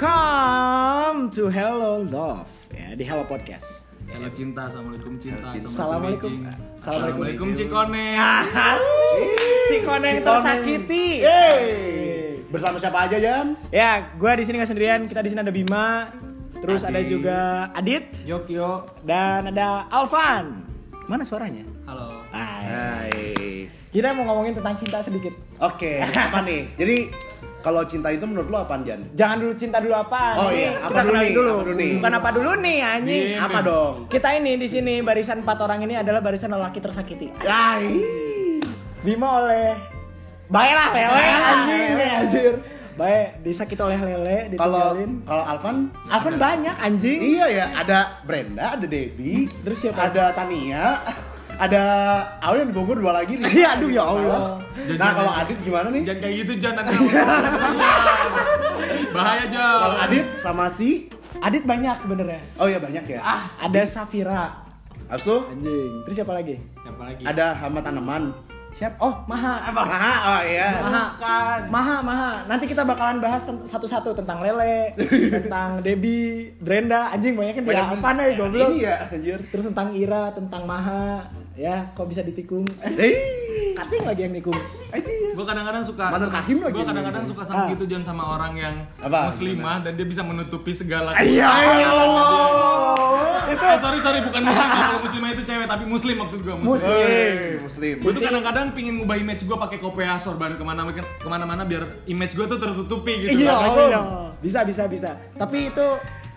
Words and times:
Welcome 0.00 1.28
to 1.36 1.52
Hello 1.52 2.00
Love 2.00 2.48
ya 2.72 2.96
di 2.96 3.04
Hello 3.04 3.20
Podcast. 3.28 3.84
Halo 4.08 4.32
cinta, 4.32 4.64
assalamualaikum 4.64 5.20
cinta, 5.20 5.52
Assalamualaikum. 5.52 6.48
assalamualaikum 6.80 7.48
Cikone. 7.52 8.16
si 9.68 9.76
koneng 9.84 10.16
Si 10.16 10.24
tersakiti. 10.24 11.04
Yeay. 11.20 12.40
Bersama 12.48 12.80
siapa 12.80 13.12
aja, 13.12 13.20
Jan? 13.20 13.60
Ya, 13.68 14.08
gua 14.16 14.40
di 14.40 14.48
sini 14.48 14.64
nggak 14.64 14.72
sendirian. 14.72 15.04
Kita 15.04 15.20
di 15.20 15.36
sini 15.36 15.44
ada 15.44 15.52
Bima, 15.52 16.08
terus 16.64 16.80
ada 16.80 17.04
juga 17.04 17.68
Adit 17.76 18.24
Yok 18.24 18.48
yo, 18.48 18.88
dan 19.04 19.52
ada 19.52 19.84
Alvan. 19.92 20.64
Mana 21.12 21.28
suaranya? 21.28 21.68
halo. 21.84 22.24
Hai. 22.32 22.64
Hai. 22.64 23.12
Kita 23.92 24.16
mau 24.16 24.24
ngomongin 24.32 24.56
tentang 24.56 24.80
cinta 24.80 25.04
sedikit. 25.04 25.36
Oke, 25.60 26.00
apa 26.00 26.40
nih? 26.40 26.72
Jadi 26.80 27.28
kalau 27.60 27.84
cinta 27.84 28.08
itu 28.08 28.24
menurut 28.24 28.48
lo 28.48 28.58
apaan, 28.58 28.80
Jan? 28.82 29.00
Jangan 29.12 29.36
dulu 29.36 29.52
cinta 29.52 29.76
dulu 29.78 29.92
apa? 29.92 30.22
Oh 30.36 30.48
iya, 30.48 30.76
apa 30.76 30.88
kita 30.88 31.00
dulu 31.00 31.08
kenalin 31.08 31.24
nih? 31.24 31.34
dulu. 31.36 31.50
Apa 31.50 31.60
dulu 31.60 31.72
nih? 31.76 31.92
Bukan 31.94 32.12
apa 32.12 32.28
dulu 32.32 32.50
nih, 32.56 32.78
anjing. 32.80 33.26
Iya. 33.28 33.38
Apa 33.40 33.58
dong? 33.60 33.94
Kita 34.08 34.28
ini 34.32 34.52
di 34.56 34.68
sini 34.68 34.94
barisan 35.00 35.38
empat 35.40 35.58
orang 35.60 35.80
ini 35.84 35.94
adalah 35.94 36.20
barisan 36.20 36.50
lelaki 36.50 36.80
tersakiti. 36.80 37.28
Hai. 37.44 37.84
Bima 39.00 39.40
oleh 39.40 39.76
Baik 40.46 40.74
lah 40.74 40.88
lele 40.90 41.24
anjing 41.30 41.80
lele. 41.94 42.06
anjir. 42.10 42.52
Baik 42.90 43.26
disakiti 43.40 43.80
oleh 43.80 43.96
lele 43.96 44.36
Kalau 44.58 44.92
ditinggalin. 44.92 45.10
kalau 45.24 45.44
Alvan 45.46 45.76
Alvan 46.10 46.34
banyak 46.36 46.76
anjing. 46.76 47.20
Iya 47.22 47.46
ya, 47.48 47.66
ada 47.72 47.98
Brenda, 48.26 48.74
ada 48.74 48.84
Debbie, 48.84 49.46
Terus 49.62 49.78
siapa? 49.78 50.10
Ada 50.10 50.34
Tania, 50.34 51.00
ada 51.60 51.82
Aul 52.40 52.64
yang 52.64 52.68
di 52.72 52.74
Bogor 52.74 52.96
dua 52.96 53.12
lagi 53.12 53.36
nih. 53.36 53.52
Iya, 53.52 53.76
aduh, 53.76 53.92
ya 53.92 54.02
Allah. 54.02 54.56
Nah, 54.96 55.10
kalau 55.12 55.28
Adit 55.28 55.60
gimana 55.60 55.92
nih? 55.92 56.08
Jangan 56.08 56.20
kayak 56.24 56.34
gitu 56.40 56.52
Jan 56.56 56.72
nanti. 56.72 56.96
Bahaya 59.14 59.44
Jan. 59.44 59.78
Kalau 59.78 59.96
Adit 60.00 60.26
sama 60.40 60.64
si 60.72 61.12
Adit 61.40 61.64
banyak 61.68 61.96
sebenarnya. 62.00 62.40
Oh 62.56 62.64
iya 62.64 62.80
banyak 62.80 63.04
ya. 63.04 63.20
Ah, 63.20 63.44
ada 63.60 63.84
Safira. 63.84 64.64
Habis 65.10 65.26
itu 65.26 65.36
Anjing. 65.42 65.92
Terus 66.06 66.14
siapa 66.16 66.32
lagi? 66.32 66.54
Siapa 66.80 67.02
lagi? 67.02 67.22
ada 67.26 67.46
hama 67.56 67.80
tanaman. 67.82 68.22
Siap? 68.70 69.02
Oh, 69.02 69.10
Maha. 69.26 69.66
Maha, 69.74 70.14
oh 70.30 70.40
iya. 70.46 70.78
Maha. 70.78 71.04
Maha, 71.66 71.96
Maha. 72.06 72.30
Nanti 72.46 72.70
kita 72.70 72.86
bakalan 72.86 73.18
bahas 73.18 73.42
satu-satu 73.66 74.14
tentang 74.14 74.38
Lele, 74.38 74.94
tentang 75.42 75.82
Debbie, 75.82 76.54
Brenda, 76.54 77.10
anjing 77.10 77.34
banyak 77.34 77.58
kan 77.58 77.62
dia 77.66 77.70
Banyak- 77.74 77.98
apa 77.98 78.08
nih 78.14 78.28
goblok. 78.38 78.70
Ini 78.70 78.78
ya, 78.78 78.96
anjir. 79.10 79.38
Terus 79.50 79.64
tentang 79.74 79.90
Ira, 79.90 80.30
tentang 80.30 80.62
Maha. 80.64 81.26
Ya, 81.52 81.90
kok 81.92 82.06
bisa 82.06 82.22
ditikung? 82.22 82.62
Eh, 82.80 83.74
Kating 83.74 84.02
lagi 84.04 84.22
yang 84.22 84.32
nikung. 84.32 84.54
anjir. 84.88 85.32
Gue 85.32 85.42
kadang-kadang 85.42 85.82
suka 85.82 86.04
Mantan 86.06 86.28
kahim 86.28 86.58
lagi 86.58 86.74
Gue 86.74 86.84
kadang-kadang 86.84 87.24
suka 87.24 87.42
sama 87.42 87.60
Ah. 87.60 87.68
gitu 87.70 87.84
Jan 87.86 88.02
sama 88.02 88.22
orang 88.28 88.52
yang 88.54 88.74
Apa? 88.98 89.26
muslimah 89.26 89.80
dan 89.80 89.92
dia 89.94 90.04
bisa 90.04 90.20
menutupi 90.20 90.70
segala 90.70 91.14
Iya, 91.16 91.48
Allah. 91.86 93.48
Itu 93.48 93.64
Eh, 93.64 93.78
sorry 93.78 93.98
sorry 93.98 94.20
bukan 94.20 94.42
muslim 94.42 94.68
kalau 94.68 94.98
muslimah 95.00 95.28
itu 95.32 95.42
cewek 95.42 95.66
tapi 95.66 95.84
muslim 95.84 96.16
maksud 96.18 96.38
gue 96.40 96.54
muslim. 96.54 96.70
Muslim. 96.70 96.98
Hey, 97.00 97.58
muslim. 97.58 97.94
Gue 97.98 98.10
tuh 98.12 98.22
kadang-kadang 98.22 98.66
pingin 98.70 98.94
ngubah 98.96 99.16
image 99.16 99.42
gue 99.42 99.56
pakai 99.58 99.78
kopiah 99.78 100.18
sorban 100.18 100.54
ke 100.54 100.62
mana 100.62 100.86
ke 100.92 101.02
mana-mana 101.24 101.62
biar 101.64 101.82
image 102.04 102.32
gue 102.32 102.46
tuh 102.46 102.58
tertutupi 102.58 103.12
gitu. 103.22 103.40
Iya, 103.40 103.54
iya. 103.88 104.00
Bisa, 104.38 104.60
bisa, 104.62 104.86
bisa. 104.86 105.10
Tapi 105.34 105.68
itu 105.68 105.86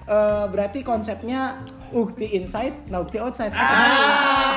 eh, 0.06 0.46
berarti 0.48 0.80
konsepnya 0.82 1.60
ukti 1.92 2.34
inside, 2.34 2.88
nah 2.88 3.00
ukti 3.00 3.18
outside. 3.18 3.54
Ah. 3.54 4.53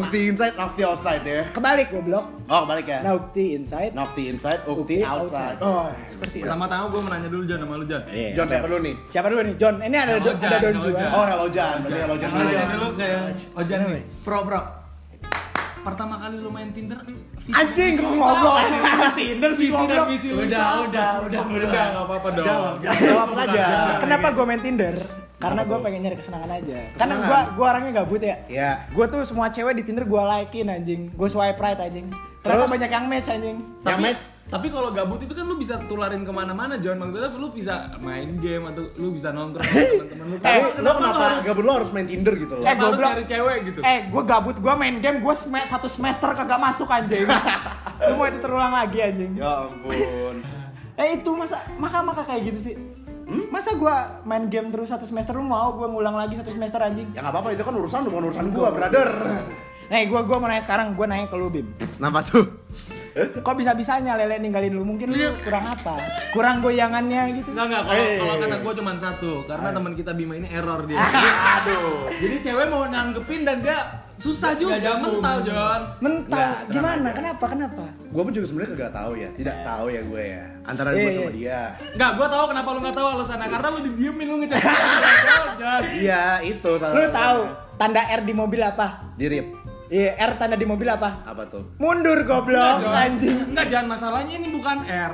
Ukti 0.00 0.18
inside, 0.30 0.54
Nafti 0.54 0.82
outside 0.82 1.22
ya. 1.22 1.42
Kebalik 1.50 1.88
goblok. 1.90 2.24
Oh, 2.46 2.62
balik 2.66 2.86
ya. 2.88 3.00
Nah 3.02 3.12
ukti 3.18 3.54
inside, 3.54 3.92
Nafti 3.92 4.22
inside, 4.30 4.60
Ukti 4.66 5.02
outside. 5.02 5.58
Oh, 5.60 5.86
seperti 6.06 6.40
itu. 6.40 6.44
Pertama-tama 6.46 6.84
gue 6.90 7.00
menanya 7.02 7.28
dulu 7.28 7.42
Jan 7.46 7.58
sama 7.62 7.74
lu 7.78 7.86
Jan. 7.86 8.02
Iya. 8.08 8.28
John 8.36 8.46
siapa 8.50 8.66
dulu 8.66 8.80
nih? 8.80 8.94
Siapa 9.10 9.26
dulu 9.28 9.40
nih? 9.44 9.54
John. 9.58 9.74
Ini 9.80 9.96
ada 9.96 10.12
Hello, 10.16 10.32
Jan. 10.32 10.48
ada 10.50 10.58
Don 10.58 10.74
Hello, 10.74 10.84
juga. 10.84 11.04
Oh, 11.10 11.24
hello 11.26 11.46
Jan. 11.50 11.76
Berarti 11.84 12.00
hello 12.00 12.16
Jan 12.16 12.30
dulu. 12.30 12.48
Nanya 12.48 12.64
dulu 12.76 12.88
kayak 12.96 13.20
Ojan 13.56 13.78
Kenapa? 13.78 13.94
nih. 13.94 14.02
Pro 14.24 14.38
pro. 14.46 14.60
Pertama 15.80 16.14
kali 16.20 16.36
lu 16.36 16.52
main 16.52 16.68
Tinder, 16.76 17.00
Anjing, 17.56 17.96
kok 17.96 18.12
ngobrol 18.12 18.60
Tinder 19.16 19.50
sih 19.56 19.72
goblok. 19.72 20.12
lu 20.12 20.44
Udah, 20.44 20.84
udah, 20.84 21.08
udah, 21.24 21.40
udah, 21.40 21.40
udah. 21.40 21.84
nggak 21.88 22.04
apa-apa 22.04 22.28
dong. 22.36 22.76
Jawab 22.84 23.28
aja. 23.32 23.64
Kenapa 23.96 24.26
gue 24.36 24.44
main 24.44 24.60
Tinder? 24.60 24.94
Karena 25.40 25.64
gue 25.64 25.78
pengen 25.80 26.00
nyari 26.02 26.16
kesenangan 26.16 26.50
aja. 26.52 26.76
Karena 26.94 27.14
gue 27.16 27.24
Kesenangan. 27.24 27.56
gue 27.56 27.64
orangnya 27.66 27.92
gabut 27.96 28.20
ya. 28.20 28.36
Iya. 28.44 28.70
Gue 28.90 29.06
tuh 29.08 29.24
semua 29.24 29.48
cewek 29.48 29.72
di 29.72 29.82
Tinder 29.82 30.04
gue 30.04 30.20
likein 30.22 30.68
anjing. 30.68 31.08
Gue 31.10 31.26
swipe 31.26 31.56
right 31.56 31.80
anjing. 31.80 32.12
Ternyata 32.38 32.60
Terus? 32.62 32.72
banyak 32.72 32.90
yang 32.90 33.04
match 33.06 33.28
anjing. 33.28 33.56
Yang 33.58 33.84
Tapi, 33.86 34.02
match 34.02 34.22
tapi 34.50 34.66
kalau 34.66 34.90
gabut 34.90 35.22
itu 35.22 35.30
kan 35.30 35.46
lu 35.46 35.54
bisa 35.54 35.78
tularin 35.86 36.26
ke 36.26 36.32
mana-mana 36.34 36.74
John 36.74 36.98
Maksudnya 36.98 37.30
lu 37.30 37.54
bisa 37.54 37.86
main 37.96 38.34
game 38.36 38.66
atau 38.66 38.82
lu 38.98 39.14
bisa 39.14 39.30
nongkrong 39.30 39.62
sama 39.62 39.86
teman-teman 40.10 40.26
lu 40.26 40.34
Eh, 40.34 40.42
Tapi 40.42 40.58
lo 40.74 40.90
lu 40.90 40.98
kenapa 40.98 41.22
harus, 41.22 41.44
gabut 41.46 41.62
lo 41.62 41.72
harus 41.72 41.90
main 41.90 42.02
Tinder 42.04 42.34
gitu 42.34 42.52
loh? 42.52 42.60
Eh, 42.60 42.66
kenapa 42.66 42.82
harus 42.82 42.98
goblok. 42.98 43.10
cari 43.14 43.24
cewek 43.24 43.56
gitu 43.64 43.78
Eh, 43.80 43.98
gue 44.10 44.22
gabut, 44.26 44.56
gue 44.58 44.74
main 44.74 44.96
game, 44.98 45.18
gue 45.22 45.34
sem- 45.38 45.54
satu 45.64 45.86
semester 45.86 46.34
kagak 46.34 46.58
masuk 46.58 46.90
anjing. 46.90 47.30
Lu 48.10 48.12
mau 48.12 48.26
itu 48.26 48.38
terulang 48.38 48.74
lagi 48.74 48.98
anjing. 48.98 49.38
Ya 49.38 49.70
ampun. 49.70 50.36
Eh 50.98 51.08
itu 51.14 51.30
masa 51.30 51.56
maka 51.76 52.02
maka 52.02 52.22
kayak 52.26 52.50
gitu 52.50 52.58
sih. 52.60 52.74
Masa 53.50 53.78
gue 53.78 53.96
main 54.26 54.50
game 54.50 54.74
terus 54.74 54.90
satu 54.90 55.06
semester 55.06 55.38
lu 55.38 55.46
mau 55.46 55.70
gue 55.78 55.86
ngulang 55.86 56.18
lagi 56.18 56.34
satu 56.34 56.50
semester 56.50 56.82
anjing? 56.82 57.14
Ya 57.14 57.22
nggak 57.22 57.32
apa-apa 57.32 57.48
itu 57.54 57.62
kan 57.62 57.74
urusan 57.78 57.98
lu, 58.04 58.08
bukan 58.10 58.24
urusan 58.34 58.46
gua, 58.50 58.68
brother. 58.74 59.08
Nih 59.90 60.06
gue 60.10 60.20
gua 60.26 60.36
mau 60.42 60.50
nanya 60.50 60.62
sekarang, 60.62 60.98
gue 60.98 61.06
nanya 61.06 61.30
ke 61.30 61.36
lu 61.38 61.48
Bim. 61.48 61.66
Kenapa 61.96 62.26
tuh? 62.26 62.59
Kok 63.46 63.54
bisa 63.58 63.72
bisanya 63.74 64.14
lele 64.14 64.38
ninggalin 64.38 64.72
lu? 64.74 64.82
Mungkin 64.86 65.10
lu 65.10 65.18
kurang 65.42 65.66
apa? 65.66 65.98
Kurang 66.30 66.62
goyangannya 66.62 67.42
gitu. 67.42 67.50
Enggak 67.52 67.66
enggak, 67.66 67.82
kalau 67.86 68.04
kalau 68.18 68.34
kata 68.38 68.56
gue 68.62 68.72
cuma 68.78 68.92
satu, 68.96 69.32
karena 69.44 69.68
teman 69.74 69.92
kita 69.94 70.12
Bima 70.14 70.34
ini 70.38 70.48
error 70.50 70.86
dia. 70.86 70.98
Aduh. 71.60 72.06
Jadi 72.14 72.36
cewek 72.44 72.66
mau 72.70 72.86
nanggepin 72.86 73.42
dan 73.42 73.58
dia 73.64 73.78
susah 74.20 74.52
juga 74.52 74.76
mental, 75.00 75.40
John. 75.48 75.80
Mental, 76.04 76.28
Nggak, 76.28 76.56
gimana? 76.68 77.08
Kenapa? 77.16 77.44
Kenapa? 77.48 77.84
Gua 78.12 78.22
pun 78.28 78.32
juga 78.36 78.46
sebenarnya 78.52 78.70
kagak 78.76 78.92
tahu 78.92 79.12
ya, 79.16 79.28
tidak 79.32 79.56
tahu 79.64 79.86
ya 79.88 80.00
gue 80.04 80.22
ya. 80.28 80.44
Antara 80.60 80.88
gue 80.92 81.00
Iya, 81.00 81.12
sama 81.16 81.24
iya. 81.24 81.32
dia. 81.32 81.60
Enggak, 81.96 82.10
gue 82.20 82.26
tahu 82.28 82.44
kenapa 82.52 82.68
lu 82.68 82.78
nggak 82.84 82.96
tahu 83.00 83.06
alasannya 83.16 83.48
karena 83.48 83.68
lu 83.72 83.80
didiemin 83.88 84.26
lu 84.28 84.36
ngecek. 84.44 84.60
Iya, 86.00 86.40
itu 86.44 86.70
salah. 86.80 86.94
Lu 86.96 87.04
tahu 87.12 87.40
tanda 87.76 88.02
R 88.04 88.20
di 88.24 88.34
mobil 88.36 88.60
apa? 88.60 89.12
Dirip. 89.16 89.59
Iya, 89.90 90.14
R 90.14 90.32
tanda 90.38 90.54
di 90.54 90.62
mobil 90.62 90.86
apa? 90.86 91.26
Apa 91.26 91.50
tuh? 91.50 91.66
Mundur 91.76 92.22
goblok 92.22 92.78
John. 92.78 92.94
anjing. 92.94 93.50
Enggak, 93.50 93.66
jangan 93.66 93.86
masalahnya 93.90 94.38
ini 94.38 94.48
bukan 94.48 94.86
R. 94.86 95.12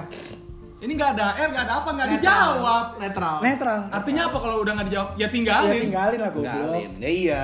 Ini 0.77 0.93
nggak 0.93 1.11
ada 1.17 1.27
R, 1.35 1.49
nggak 1.49 1.65
ada 1.65 1.75
apa, 1.81 1.89
nggak 1.91 2.09
dijawab. 2.15 2.87
netral. 3.01 3.37
Netral. 3.41 3.81
Artinya 3.89 4.23
apa 4.29 4.37
kalau 4.37 4.57
udah 4.61 4.73
nggak 4.77 4.87
dijawab? 4.87 5.09
Ya 5.11 5.19
Ya 5.19 5.29
tinggalin. 5.33 5.81
tinggalin 5.83 6.19
lah 6.21 6.31
goblok. 6.31 6.53
Tinggalin. 6.53 6.91
Ya 7.01 7.09
iya. 7.11 7.43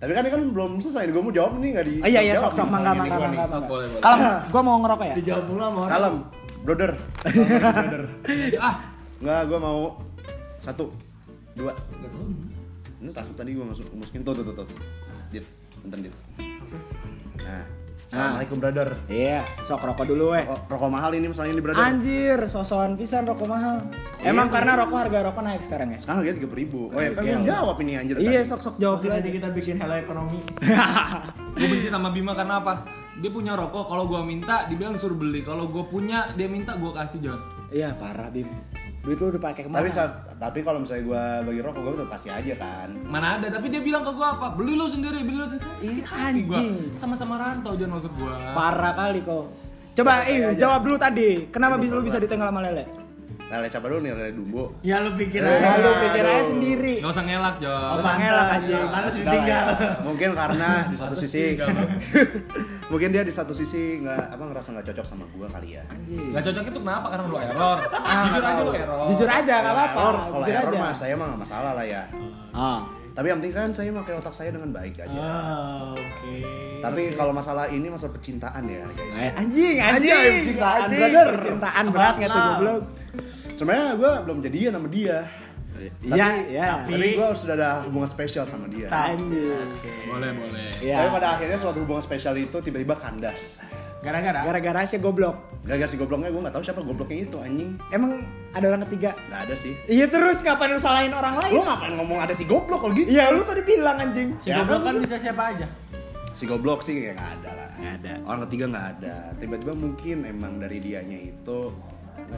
Tapi 0.00 0.10
kan 0.10 0.22
ini 0.24 0.32
kan 0.32 0.42
belum 0.50 0.70
selesai, 0.80 1.12
gue 1.12 1.20
mau 1.20 1.28
jawab 1.28 1.52
nih 1.60 1.68
nggak 1.70 1.84
di. 1.84 1.94
Oh 2.00 2.08
iya 2.08 2.20
iya 2.24 2.34
sok 2.40 2.52
sok 2.56 2.68
mangga 2.72 2.96
mangga 2.96 3.16
mangga. 3.20 3.44
Kalau 4.00 4.28
gua 4.48 4.62
mau 4.64 4.76
ngerokok 4.80 5.04
ya. 5.04 5.14
Dijawab 5.20 5.44
dulu 5.44 5.58
sama 5.60 5.78
orang. 5.78 5.92
Kalem, 5.92 6.14
brother. 6.64 6.90
brother. 7.20 8.02
Ah, 8.56 8.74
Enggak, 9.20 9.40
gue 9.44 9.58
mau 9.60 9.78
satu, 10.56 10.88
dua. 11.52 11.76
Ini 12.96 13.12
tasuk 13.12 13.36
tadi 13.36 13.52
gue 13.52 13.60
masuk 13.60 13.84
masukin 13.92 14.24
tuh 14.24 14.32
tuh 14.32 14.44
tuh 14.48 14.64
tuh. 14.64 14.66
Dit, 15.28 15.44
bentar 15.84 16.00
dit. 16.00 16.16
Nah, 17.40 17.62
assalamualaikum 18.10 18.58
brother. 18.58 18.88
Iya, 19.06 19.46
sok 19.62 19.86
rokok 19.86 20.06
dulu 20.10 20.34
weh. 20.34 20.42
Rokok, 20.42 20.60
rokok 20.66 20.90
mahal 20.90 21.10
ini 21.14 21.26
masalahnya 21.30 21.56
di 21.56 21.64
brother. 21.64 21.82
Anjir, 21.82 22.38
sosokan 22.50 22.98
pisan 22.98 23.22
rokok 23.22 23.46
mahal. 23.46 23.86
Emang 24.20 24.50
karena 24.50 24.74
rokok 24.82 24.98
harga 24.98 25.18
rokok 25.30 25.42
naik 25.46 25.62
sekarang 25.62 25.94
ya? 25.94 25.98
Sekarang 26.02 26.26
harganya 26.26 26.36
tiga 26.42 26.50
ribu. 26.50 26.90
Oh 26.90 26.98
ya 26.98 27.10
kan 27.14 27.22
belum 27.22 27.46
jawab 27.46 27.76
ini 27.86 27.92
anjir. 27.98 28.14
Iya, 28.18 28.42
tadi. 28.42 28.50
sok 28.50 28.60
sok 28.66 28.74
jawab 28.82 28.98
dulu 29.02 29.12
Nanti 29.14 29.30
aja. 29.30 29.36
kita 29.38 29.48
bikin 29.54 29.76
hello 29.78 29.96
ekonomi. 29.96 30.38
gue 31.58 31.66
benci 31.70 31.88
sama 31.88 32.08
Bima 32.10 32.32
karena 32.34 32.58
apa? 32.58 32.74
Dia 33.20 33.30
punya 33.30 33.52
rokok, 33.52 33.84
kalau 33.84 34.08
gue 34.08 34.20
minta, 34.24 34.64
dibilang 34.64 34.96
suruh 34.96 35.18
beli. 35.18 35.44
Kalau 35.44 35.68
gue 35.68 35.84
punya, 35.86 36.32
dia 36.34 36.48
minta 36.48 36.72
gue 36.80 36.88
kasih 36.88 37.20
John. 37.20 37.40
Iya, 37.68 37.92
parah 38.00 38.32
Bim. 38.32 38.48
Duit 39.00 39.16
lu 39.16 39.32
udah 39.32 39.40
pakai 39.40 39.64
ke 39.64 39.68
mana? 39.68 39.80
Tapi 39.80 39.88
saat, 39.88 40.12
tapi 40.36 40.60
kalau 40.60 40.84
misalnya 40.84 41.04
gue 41.08 41.22
bagi 41.48 41.60
rokok 41.64 41.80
gue 41.80 41.92
tetap 41.96 42.10
kasih 42.20 42.30
aja 42.36 42.52
kan. 42.60 42.88
Mana 43.00 43.40
ada, 43.40 43.48
tapi 43.48 43.72
dia 43.72 43.80
bilang 43.80 44.04
ke 44.04 44.12
gue 44.12 44.26
apa? 44.28 44.52
Beli 44.52 44.76
lu 44.76 44.84
sendiri, 44.84 45.24
beli 45.24 45.40
lu 45.40 45.46
sendiri. 45.48 45.72
Ih, 45.80 45.88
Sakit 45.88 46.04
hati 46.04 46.40
gua. 46.44 46.60
anjing. 46.60 46.76
Sama-sama 46.92 47.34
rantau 47.40 47.72
John 47.80 47.96
maksud 47.96 48.12
gue. 48.12 48.34
parah 48.52 48.92
kali 48.92 49.24
kok. 49.24 49.44
Coba, 49.90 50.12
eh, 50.28 50.52
jawab 50.54 50.80
dulu 50.84 50.96
tadi. 51.00 51.48
Kenapa 51.48 51.80
bisa 51.80 51.96
lu 51.96 52.04
bisa 52.04 52.20
ditinggal 52.20 52.52
sama 52.52 52.60
Lele? 52.60 52.99
Lele 53.50 53.66
siapa 53.66 53.86
dulu 53.86 53.98
nih? 54.00 54.12
Lele 54.12 54.30
Dumbo. 54.30 54.78
Ya 54.80 55.02
lu 55.02 55.10
pikir 55.12 55.42
Eh, 55.42 55.50
Ya, 55.52 55.74
aja. 55.74 55.82
lu 55.82 55.90
pikir 56.00 56.22
aja 56.22 56.44
sendiri. 56.44 56.94
Gak 56.96 57.10
usah 57.10 57.24
ngelak 57.24 57.56
John. 57.58 57.98
Usah 57.98 58.14
ngelak 58.14 58.48
aja. 58.56 58.78
Harus 58.88 59.12
ditinggal. 59.16 59.64
ya. 59.66 59.90
Mungkin 60.00 60.28
karena 60.32 60.70
di 60.86 60.96
satu 60.96 61.14
sisi 61.14 61.42
mungkin 62.90 63.08
dia 63.08 63.22
di 63.22 63.30
satu 63.30 63.50
sisi 63.50 63.98
nggak 64.00 64.34
apa 64.34 64.42
ngerasa 64.44 64.68
nggak 64.70 64.86
cocok 64.86 65.04
sama 65.04 65.24
gua 65.30 65.46
kali 65.48 65.74
ya. 65.74 65.82
Anjir. 65.84 66.30
Gak 66.30 66.42
cocok 66.46 66.64
itu 66.64 66.78
kenapa? 66.80 67.06
Karena 67.08 67.24
lu 67.26 67.36
error. 67.36 67.78
Ah, 67.92 68.22
Jujur 68.24 68.38
nggak 68.38 68.46
aja 68.46 68.62
lu 68.62 68.72
error. 68.72 68.98
Jujur 69.06 69.28
aja, 69.28 69.54
nggak 69.60 69.74
apa-apa. 69.74 69.98
Error, 69.98 70.16
kalau 70.16 70.38
Jujur 70.40 70.54
error 70.56 70.70
aja. 70.70 70.78
mah 70.80 70.94
saya 70.94 71.14
mah 71.14 71.26
nggak 71.28 71.40
masalah 71.40 71.72
lah 71.74 71.84
ya. 71.84 72.02
Ah. 72.52 72.80
Tapi 73.10 73.26
yang 73.26 73.38
penting 73.42 73.52
kan 73.52 73.68
saya 73.74 73.90
pakai 73.92 74.14
otak 74.16 74.30
saya 74.32 74.50
dengan 74.50 74.70
baik 74.70 74.94
aja. 74.96 75.10
Oh, 75.12 75.92
Oke. 75.92 76.46
Tapi 76.78 77.02
kalau 77.12 77.34
masalah 77.34 77.66
ini 77.66 77.90
masalah 77.90 78.14
percintaan 78.14 78.62
ya 78.64 78.86
guys. 78.86 79.14
Eh, 79.18 79.30
anjing, 79.34 79.76
anjing, 79.76 80.14
Anjing, 80.14 80.34
percintaan, 80.46 80.78
anjing, 80.86 81.26
percintaan 81.28 81.84
berat 81.90 82.14
nggak 82.16 82.30
tuh 82.30 82.38
Love. 82.38 82.50
goblok. 82.54 82.80
Sebenarnya 83.60 83.92
gue 83.94 84.12
belum 84.24 84.38
jadian 84.40 84.72
sama 84.74 84.88
dia 84.88 85.18
Iya, 85.80 85.92
Tapi- 86.12 86.44
iya. 86.50 86.66
tapi 86.84 87.08
gue 87.14 87.28
sudah 87.32 87.54
ada 87.54 87.70
hubungan 87.88 88.04
spesial 88.04 88.44
sama 88.44 88.68
dia 88.68 88.88
Anjir. 88.90 89.64
Boleh, 90.04 90.32
boleh. 90.34 90.68
Iya. 90.76 90.96
tapi 90.98 91.08
pada 91.10 91.28
akhirnya 91.36 91.56
suatu 91.56 91.80
hubungan 91.80 92.00
spesial 92.00 92.36
itu 92.36 92.56
tiba-tiba 92.58 92.96
kandas 92.96 93.60
Gara-gara. 94.00 94.40
Gara-gara 94.42 94.80
si 94.84 94.96
goblok. 94.96 95.60
Gak 95.62 95.84
si 95.86 95.96
gobloknya 95.96 96.28
gue 96.28 96.40
gak 96.42 96.52
tahu 96.52 96.64
siapa 96.64 96.80
gobloknya 96.80 97.20
itu 97.22 97.36
anjing 97.36 97.70
Emang 97.88 98.24
ada 98.50 98.66
orang 98.66 98.88
ketiga? 98.88 99.12
Gak 99.28 99.40
ada 99.44 99.54
sih 99.54 99.76
Iya 99.86 100.08
terus 100.08 100.40
ngapain 100.40 100.68
lu 100.68 100.80
salahin 100.80 101.12
orang 101.12 101.36
lain? 101.36 101.52
Lu 101.52 101.60
ngapain 101.60 101.92
ngomong 101.94 102.18
ada 102.18 102.32
si 102.32 102.44
goblok 102.44 102.80
kalau 102.80 102.92
gitu? 102.92 103.08
Iya 103.08 103.28
lu 103.28 103.40
tadi 103.40 103.60
bilang 103.62 104.00
anjing. 104.00 104.36
Si 104.36 104.48
Ya 104.48 104.60
goblok 104.60 104.80
kan? 104.82 104.96
kan 104.96 105.04
bisa 105.04 105.16
siapa 105.16 105.42
aja. 105.52 105.66
Si 106.32 106.44
goblok 106.44 106.80
sih 106.80 106.96
kayak 106.98 107.14
gak 107.14 107.30
ada 107.38 107.50
lah 107.54 107.68
Nggak 107.76 107.94
ada. 107.94 108.12
Orang 108.24 108.40
ketiga 108.48 108.64
gak 108.68 108.86
ada 108.96 109.16
Tiba-tiba 109.36 109.72
mungkin 109.74 110.16
emang 110.24 110.52
dari 110.56 110.76
dianya 110.76 111.18
itu 111.20 111.58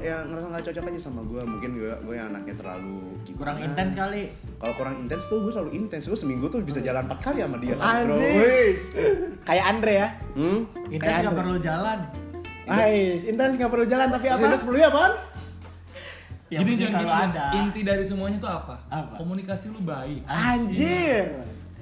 Ya 0.00 0.24
ngerasa 0.24 0.46
gak 0.48 0.64
cocok 0.72 0.84
aja 0.88 1.00
sama 1.00 1.20
gue 1.26 1.42
Mungkin 1.44 1.70
gue, 1.76 1.92
gue 1.92 2.14
yang 2.16 2.32
anaknya 2.32 2.54
terlalu 2.56 3.12
Kurang 3.36 3.60
gimana. 3.60 3.68
intens 3.68 3.92
kali. 3.92 4.22
Kalau 4.56 4.74
kurang 4.80 4.94
intens 5.04 5.22
tuh 5.28 5.38
gue 5.44 5.52
selalu 5.52 5.70
intens 5.76 6.04
Gue 6.08 6.18
seminggu 6.18 6.46
tuh 6.48 6.64
bisa 6.64 6.80
jalan 6.80 7.04
4 7.06 7.20
kali 7.20 7.38
sama 7.44 7.56
dia 7.60 7.74
kan 7.76 8.08
bro. 8.08 8.16
Kayak 9.44 9.64
Andre 9.68 9.92
ya. 9.92 10.08
Hmm? 10.32 10.60
Intens 10.88 11.16
nggak 11.22 11.36
perlu 11.36 11.56
jalan. 11.60 11.98
Ais, 12.62 13.22
intens 13.26 13.54
nggak 13.58 13.70
perlu 13.74 13.84
jalan 13.84 14.08
tapi 14.08 14.26
apa? 14.30 14.40
Intens 14.40 14.64
perlu 14.64 14.78
ya? 14.78 14.88
Yang 16.52 16.60
Gini 16.68 16.72
jangan 16.84 17.00
gini, 17.00 17.12
ada. 17.32 17.44
inti 17.56 17.80
dari 17.80 18.04
semuanya 18.04 18.36
tuh 18.36 18.50
apa? 18.52 18.74
Apa? 18.92 19.16
Komunikasi 19.16 19.72
lu 19.72 19.80
baik. 19.80 20.20
Anjir. 20.28 21.32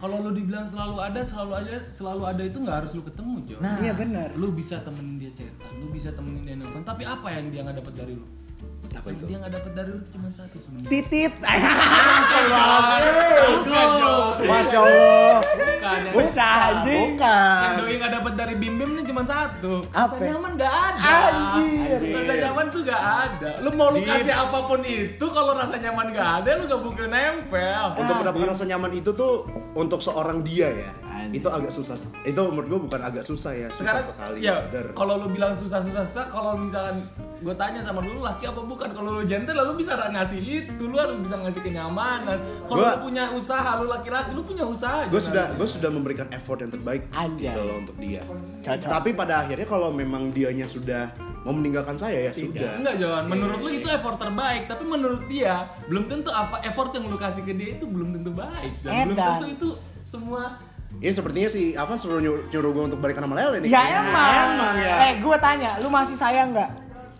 Kalau 0.00 0.16
lu 0.18 0.32
dibilang 0.32 0.64
selalu 0.64 0.96
ada, 0.98 1.20
selalu 1.20 1.52
ada, 1.54 1.76
selalu 1.92 2.22
ada 2.24 2.42
itu 2.42 2.56
nggak 2.56 2.76
harus 2.80 2.90
lu 2.90 3.02
ketemu, 3.04 3.34
Jo. 3.44 3.56
Nah. 3.60 3.76
Iya 3.78 3.92
benar. 3.92 4.28
lu 4.32 4.48
bisa 4.50 4.80
temenin 4.80 5.20
dia 5.20 5.28
cetak, 5.30 5.70
lu 5.76 5.92
bisa 5.92 6.08
temenin 6.10 6.42
dia 6.42 6.56
nelfon, 6.56 6.80
tapi 6.80 7.04
apa 7.04 7.28
yang 7.28 7.52
dia 7.52 7.60
nggak 7.60 7.84
dapat 7.84 7.94
dari 7.94 8.12
lu? 8.16 8.24
Apa 8.90 9.06
Yang 9.06 9.14
itu? 9.14 9.24
dia 9.28 9.36
nggak 9.38 9.52
dapat 9.54 9.72
dari 9.76 9.90
lu 9.92 10.00
cuma 10.08 10.28
satu 10.32 10.56
sebenarnya. 10.58 10.88
Titit. 10.90 11.32
Bukan, 13.60 13.88
Jo. 14.00 14.12
Masya 14.40 14.78
Allah. 14.80 15.39
Bukan. 16.00 16.08
Yang, 16.10 16.32
Bocah 16.32 16.54
anjing. 16.56 17.10
yang 17.20 17.52
Bukan 17.60 17.72
doi 17.76 17.94
nggak 18.00 18.12
dapat 18.16 18.32
dari 18.34 18.54
Bim 18.56 18.74
Bim 18.80 18.90
nih 18.96 19.04
cuma 19.04 19.22
satu. 19.28 19.72
Rasa 19.92 20.14
nyaman 20.16 20.52
nggak 20.56 20.74
ada. 20.74 21.12
Anjir. 21.28 21.98
Rasa 22.16 22.34
nyaman 22.40 22.64
tuh 22.72 22.80
nggak 22.86 23.02
ada. 23.04 23.50
Lu 23.60 23.70
mau 23.76 23.88
lu 23.92 23.98
kasih 24.02 24.34
apa 24.34 24.58
pun 24.64 24.80
itu, 24.82 25.26
kalau 25.30 25.52
rasa 25.52 25.76
nyaman 25.76 26.06
nggak 26.10 26.28
ada, 26.42 26.50
lu 26.56 26.62
gak 26.64 26.80
mungkin 26.80 27.06
nempel. 27.12 27.84
Untuk 28.00 28.14
Ah, 28.14 28.18
mendapatkan 28.24 28.48
rasa 28.56 28.64
nyaman 28.64 28.90
itu 28.96 29.10
tuh 29.12 29.44
Untuk 29.70 30.02
seorang 30.02 30.42
dia 30.42 30.66
ya. 30.66 30.90
Itu 31.30 31.46
agak 31.52 31.68
susah 31.70 31.94
Itu 32.24 32.48
menurut 32.48 32.66
gue 32.66 32.80
bukan 32.88 33.00
agak 33.04 33.22
susah 33.22 33.52
ya 33.52 33.68
Susah 33.68 34.02
sekarang 34.02 34.06
sekali 34.08 34.38
ya 34.40 34.56
kalau 34.96 35.20
lu 35.20 35.28
bilang 35.28 35.52
susah 35.52 35.78
susah 35.84 36.02
susah 36.08 36.26
kalau 36.32 36.56
misalkan 36.56 36.96
gue 37.40 37.54
tanya 37.56 37.80
sama 37.80 38.04
lu 38.04 38.20
laki 38.20 38.44
apa 38.44 38.60
bukan 38.60 38.92
kalau 38.92 39.16
lu 39.16 39.24
gentle 39.24 39.56
lu 39.56 39.72
bisa 39.72 39.96
ngasih 39.96 40.38
itu 40.38 40.82
lu 40.84 40.94
harus 40.94 41.16
bisa 41.16 41.40
ngasih 41.40 41.60
kenyamanan 41.60 42.36
kalau 42.68 42.84
lu 42.84 42.96
punya 43.02 43.32
usaha 43.32 43.80
lu 43.80 43.88
laki-laki 43.88 44.30
lu 44.30 44.44
punya 44.44 44.60
usaha 44.62 45.08
gue 45.08 45.16
sudah 45.18 45.56
gue 45.56 45.64
sudah 45.64 45.88
memberikan 45.88 46.28
effort 46.30 46.60
yang 46.60 46.68
terbaik 46.68 47.08
Anjay. 47.10 47.48
gitu 47.48 47.60
loh 47.60 47.76
untuk 47.80 47.96
dia 47.96 48.20
Cocok. 48.60 48.88
tapi 48.92 49.10
pada 49.16 49.40
akhirnya 49.40 49.64
kalau 49.64 49.88
memang 49.88 50.28
dianya 50.30 50.68
sudah 50.68 51.08
mau 51.40 51.56
meninggalkan 51.56 51.96
saya 51.96 52.28
ya 52.28 52.32
sudah 52.36 52.76
enggak 52.76 53.00
Jawan 53.00 53.24
menurut 53.24 53.58
lu 53.58 53.70
itu 53.72 53.88
effort 53.88 54.20
terbaik 54.20 54.68
tapi 54.68 54.84
menurut 54.84 55.24
dia 55.24 55.64
belum 55.88 56.04
tentu 56.06 56.28
apa 56.28 56.60
effort 56.60 56.92
yang 56.92 57.08
lu 57.08 57.16
kasih 57.16 57.40
ke 57.42 57.56
dia 57.56 57.74
itu 57.74 57.88
belum 57.88 58.20
tentu 58.20 58.36
baik 58.36 58.72
dan 58.84 59.08
belum 59.08 59.16
Edan. 59.16 59.28
tentu 59.34 59.46
itu 59.48 59.68
semua 59.98 60.60
ini 60.90 61.08
sepertinya 61.08 61.46
si 61.46 61.72
Avan 61.72 61.96
suruh 61.96 62.18
nyuruh, 62.18 62.50
nyuruh 62.50 62.70
gue 62.74 62.84
untuk 62.92 62.98
balikan 62.98 63.22
sama 63.22 63.38
Lele 63.38 63.62
nih 63.62 63.70
Ya 63.70 63.78
kayaknya. 63.78 64.00
emang. 64.04 64.48
emang 64.52 64.74
ya 64.76 64.94
Eh 65.00 65.12
gue 65.16 65.36
tanya, 65.38 65.70
lu 65.78 65.88
masih 65.88 66.18
sayang 66.18 66.50
nggak? 66.50 66.70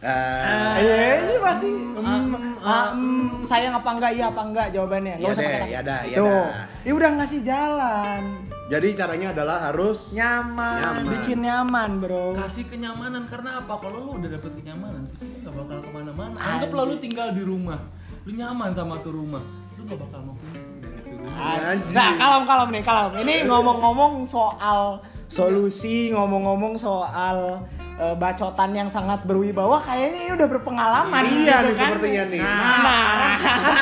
Eh, 0.00 0.74
Iya, 0.80 0.94
ini 1.20 1.36
masih 1.36 1.72
mm, 1.92 2.64
ah, 2.64 2.88
mm, 2.96 3.44
sayang 3.44 3.76
apa 3.76 3.90
enggak? 3.92 4.16
Iya 4.16 4.32
apa 4.32 4.42
enggak 4.42 4.66
jawabannya? 4.72 5.14
Nggak 5.20 5.28
Iya 5.28 5.36
usah 5.36 5.42
deh, 5.44 5.52
pakai 5.52 5.68
iya 5.68 5.80
dah, 5.84 6.00
iya 6.02 6.16
Tuh, 6.16 6.24
dah. 6.24 6.64
ya 6.80 6.92
udah 6.96 7.10
ngasih 7.20 7.40
jalan, 7.44 8.22
jadi 8.66 8.88
caranya 8.96 9.28
adalah 9.34 9.56
harus 9.60 9.98
nyaman, 10.10 10.80
Nyaman. 10.80 11.04
bikin 11.10 11.38
nyaman 11.42 11.90
bro. 12.00 12.26
kasih 12.32 12.64
kenyamanan 12.66 13.28
karena 13.28 13.60
apa 13.60 13.74
kalau 13.76 13.98
lu 14.00 14.10
udah 14.16 14.30
dapet 14.30 14.50
kenyamanan 14.56 15.04
tuh 15.04 15.16
cewek 15.20 15.38
gak 15.42 15.52
bakal 15.52 15.76
ke 15.78 15.90
mana-mana 15.90 16.36
anggaplah 16.38 16.84
lu 16.86 16.96
tinggal 16.96 17.28
di 17.30 17.42
rumah 17.42 17.80
lu 18.24 18.32
nyaman 18.32 18.70
sama 18.72 18.96
tuh 19.00 19.12
rumah 19.12 19.44
lu 19.76 19.84
gak 19.84 20.00
bakal 20.00 20.20
mau 20.22 20.34
pindah. 20.38 20.88
Nah, 21.90 22.10
kalem 22.16 22.42
kalem 22.44 22.68
nih, 22.70 22.82
kalem. 22.82 23.10
Ini 23.20 23.34
ngomong-ngomong 23.44 24.24
soal 24.24 25.04
solusi, 25.26 26.08
ngomong-ngomong 26.10 26.74
soal 26.74 27.60
eh, 28.00 28.16
bacotan 28.16 28.70
yang 28.72 28.88
sangat 28.88 29.20
berwibawa, 29.22 29.76
kayaknya 29.78 30.20
ini 30.22 30.32
udah 30.32 30.48
berpengalaman. 30.48 31.22
Iya 31.22 31.36
gitu 31.60 31.66
nih 31.66 31.74
kan? 31.74 31.88
sepertinya 31.90 32.22
nih. 32.26 32.40
Nah, 32.40 32.78
nah. 32.80 33.36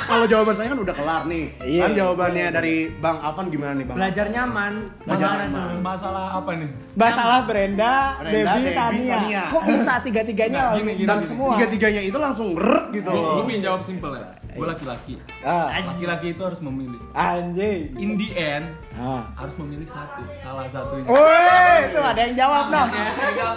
Kalau 0.05 0.25
jawaban 0.27 0.55
saya 0.55 0.69
kan 0.69 0.81
udah 0.81 0.95
kelar 0.95 1.23
nih. 1.25 1.45
Iya. 1.61 1.83
Kan 1.85 1.91
jawabannya 1.95 2.47
dari 2.51 2.75
Bang 2.95 3.19
Avan 3.21 3.47
gimana 3.47 3.73
nih 3.73 3.85
Bang? 3.85 3.97
Belajar 3.97 4.27
nyaman. 4.29 4.73
Belajar 5.01 5.29
Masalah 5.29 5.47
nyaman. 5.47 5.77
masalah 5.81 6.27
apa 6.35 6.51
nih 6.53 6.71
Masalah 6.93 7.39
Brenda, 7.41 7.95
Brenda, 8.19 8.29
Debbie, 8.29 8.65
Debbie, 8.65 8.75
Tania. 8.75 9.15
Tania. 9.15 9.43
Kok 9.49 9.63
bisa 9.65 9.93
tiga-tiganya 10.01 10.59
Nah, 10.59 10.67
lalu 10.69 10.79
gini, 10.81 10.93
gini, 10.97 11.07
dan 11.07 11.17
gini. 11.17 11.29
semua? 11.29 11.51
Tiga-tiganya 11.55 12.01
itu 12.03 12.19
langsung 12.19 12.49
rek 12.55 12.87
gitu 12.91 13.09
gue 13.09 13.15
loh. 13.15 13.45
pengen 13.45 13.63
jawab 13.63 13.81
simpel 13.81 14.13
ya 14.13 14.27
gue 14.49 14.67
laki-laki 14.67 15.15
Ah, 15.41 15.71
laki-laki 15.71 16.27
itu 16.29 16.43
harus 16.43 16.59
memilih 16.59 16.99
anjing. 17.13 17.95
in 17.95 18.19
the 18.19 18.29
end 18.35 18.75
Ah. 18.99 19.23
harus 19.33 19.55
memilih 19.57 19.87
satu 19.87 20.21
salah 20.35 20.67
satunya 20.67 21.07
Woi, 21.07 21.77
itu 21.87 22.01
ada 22.01 22.21
yang 22.21 22.35
jawab 22.35 22.65
dong. 22.69 22.89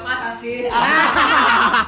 masa 0.01 0.29
sih? 0.37 0.69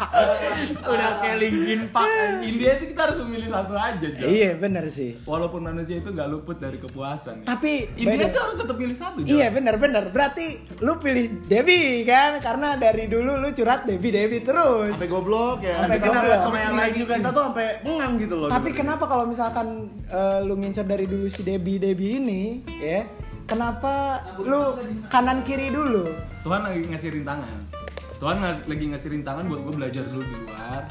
Udah 0.83 1.09
kayak 1.17 1.35
Linkin 1.37 1.81
Park. 1.89 2.07
in 2.41 2.53
the 2.57 2.65
end 2.65 2.77
itu 2.79 2.85
kita 2.91 3.01
harus 3.05 3.17
memilih 3.21 3.47
satu 3.47 3.73
aja 3.73 4.07
Jo. 4.09 4.23
Iya, 4.25 4.49
bener 4.55 4.83
sih. 4.89 5.15
walaupun 5.23 5.59
manusia 5.63 5.97
itu 5.97 6.09
gak 6.09 6.27
luput 6.27 6.57
dari 6.57 6.77
kepuasan 6.77 7.41
ya. 7.41 7.45
Tapi 7.47 7.87
in 7.95 7.99
the 7.99 8.03
by 8.03 8.11
the- 8.11 8.19
end 8.19 8.29
itu 8.29 8.39
harus 8.39 8.55
tetap 8.57 8.75
pilih 8.75 8.95
satu 8.95 9.17
Jo. 9.21 9.29
Iya 9.29 9.45
bener 9.49 9.75
bener 9.77 10.03
berarti 10.09 10.45
lu 10.79 10.97
pilih 10.97 11.45
Debbie 11.45 12.03
kan 12.03 12.39
karena 12.39 12.75
dari 12.75 13.05
dulu 13.05 13.35
lu 13.35 13.47
curhat 13.51 13.85
Debbie 13.85 14.11
Debbie 14.11 14.41
terus. 14.41 14.91
Sampai 14.91 15.07
goblok 15.07 15.61
ya. 15.61 15.75
Sampai 15.79 15.97
goblok. 15.99 16.37
Sama 16.41 16.57
yang 16.59 16.73
lain 16.73 16.93
juga 16.95 17.13
kita 17.17 17.29
tuh 17.29 17.41
sampai 17.47 17.65
pengang 17.81 18.11
gitu 18.17 18.35
loh. 18.35 18.47
Tapi 18.49 18.69
gitu. 18.69 18.77
kenapa 18.79 19.03
kalau 19.05 19.23
misalkan 19.23 19.65
eh, 20.05 20.37
lu 20.41 20.53
ngincer 20.55 20.83
dari 20.83 21.05
dulu 21.05 21.25
si 21.27 21.41
Debbie 21.41 21.77
Debbie 21.77 22.17
ini 22.17 22.41
ya 22.79 23.01
kenapa 23.45 24.23
lu 24.39 24.77
kanan 25.11 25.43
kiri 25.43 25.69
dulu? 25.69 26.11
Tuhan 26.43 26.61
lagi 26.67 26.83
ngasih 26.91 27.09
rintangan 27.19 27.83
Tuhan 28.23 28.39
lagi 28.39 28.85
ngasih 28.87 29.09
rintangan 29.19 29.43
buat 29.51 29.61
gue 29.67 29.73
belajar 29.83 30.03
dulu 30.07 30.23
di 30.23 30.35
luar 30.47 30.87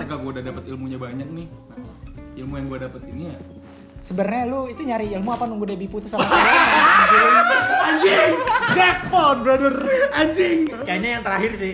ketika 0.00 0.16
gue 0.16 0.30
udah 0.32 0.44
dapet 0.48 0.62
ilmunya 0.64 0.96
banyak 0.96 1.28
nih 1.28 1.46
nah, 1.68 1.84
ilmu 2.40 2.52
yang 2.56 2.66
gue 2.72 2.78
dapet 2.80 3.02
ini 3.12 3.24
ya 3.32 3.38
Sebenarnya 4.00 4.48
lu 4.48 4.64
itu 4.64 4.80
nyari 4.80 5.12
ilmu 5.12 5.28
apa 5.28 5.44
nunggu 5.44 5.68
Debbie 5.68 5.84
putus 5.84 6.16
sama? 6.16 6.24
Anjing. 6.24 7.36
Anjing. 7.84 8.39
Jackpot 8.70 9.36
brother. 9.40 9.74
Anjing. 10.12 10.58
Kayaknya 10.80 11.10
yang 11.14 11.22
terakhir 11.22 11.52
sih. 11.54 11.72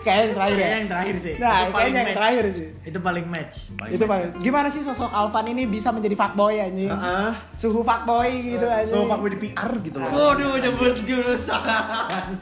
Kayak 0.00 0.18
yang 0.20 0.32
terakhir 0.34 0.54
ya. 0.54 0.60
Kayaknya 0.60 0.78
yang 0.78 0.90
terakhir 0.90 1.14
sih. 1.18 1.34
Nah, 1.34 1.48
Itu 1.54 1.54
paling 1.54 1.72
kayaknya 1.74 1.94
yang 1.94 2.06
match. 2.06 2.16
terakhir 2.16 2.44
sih. 2.52 2.68
Itu 2.84 2.98
paling 3.00 3.26
match. 3.26 3.56
itu 3.86 4.04
paling 4.04 4.28
gimana 4.38 4.68
sih 4.68 4.80
sosok 4.80 5.10
Alvan 5.10 5.44
ini 5.46 5.62
bisa 5.64 5.88
menjadi 5.88 6.14
fuckboy 6.14 6.54
anjing? 6.58 6.90
Heeh. 6.90 7.30
Suhu 7.54 7.80
fuckboy 7.80 8.30
gitu 8.44 8.66
anjing. 8.66 8.92
So 8.92 9.06
fuck 9.06 9.20
with 9.20 9.34
the 9.34 9.40
PR 9.42 9.70
gitu 9.80 9.96
loh. 9.96 10.10
Waduh, 10.10 10.52
nyebut 10.58 10.96
jurusan. 11.00 11.62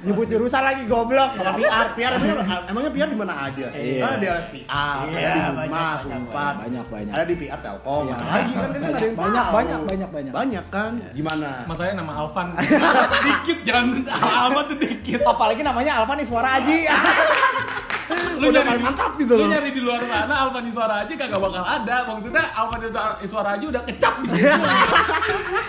Nyebut 0.02 0.26
jurusan 0.26 0.62
lagi 0.62 0.82
goblok. 0.84 1.30
Bukan 1.34 1.54
PR, 1.56 1.86
PR 1.92 2.12
emangnya, 2.14 2.36
emangnya 2.66 2.90
PR 2.90 3.08
di 3.08 3.18
mana 3.18 3.34
aja? 3.42 3.66
Iya. 3.72 4.00
Ada 4.02 4.16
di 4.16 4.26
LSPR, 4.28 5.00
Iya, 5.04 5.18
ada 5.18 5.30
di 5.30 5.40
Humas, 5.62 6.00
banyak, 6.02 6.18
Unpad, 6.18 6.54
banyak, 6.58 6.84
banyak. 6.88 7.12
ada 7.12 7.24
di 7.24 7.34
PR 7.36 7.60
Telkom, 7.60 8.02
Iya. 8.02 8.14
ada 8.14 8.24
lagi 8.24 8.52
kan 8.52 8.60
kan 8.62 8.68
nggak 8.72 8.92
ada 8.92 9.02
yang 9.02 9.16
Banyak, 9.16 9.46
banyak, 9.46 9.80
banyak, 9.82 10.08
banyak. 10.10 10.32
Banyak 10.32 10.64
kan? 10.68 10.92
Gimana? 11.12 11.48
Masanya 11.64 11.92
nama 11.96 12.12
Alvan 12.14 12.46
dikit 13.26 13.58
jangan 13.62 13.81
Alvan 14.08 14.62
tuh 14.66 14.76
dikit 14.76 15.20
Apalagi 15.22 15.60
namanya 15.60 15.90
Alvan 15.98 16.18
Iswara 16.18 16.58
Aji. 16.58 16.78
lu 18.34 18.48
Udah 18.48 18.60
nyari 18.60 18.78
mantap 18.78 19.10
gitu 19.14 19.32
lu 19.34 19.46
nyari 19.46 19.70
di 19.70 19.78
luar 19.78 20.02
sana 20.02 20.42
Alvan 20.42 20.62
Iswara 20.64 21.00
aja 21.00 21.12
kagak 21.12 21.38
bakal 21.38 21.62
ada 21.62 21.96
maksudnya 22.04 22.42
Alvan 22.52 22.78
Iswara 23.18 23.48
aja 23.54 23.64
udah 23.64 23.82
kecap 23.82 24.14
di 24.20 24.26
situ 24.28 24.42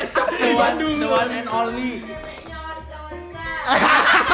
kecap 0.02 0.28
The 0.34 0.42
di 0.42 0.50
one, 0.50 0.60
Bandung 0.60 0.94
the 0.98 1.08
one 1.08 1.30
and 1.32 1.48
only. 1.48 1.92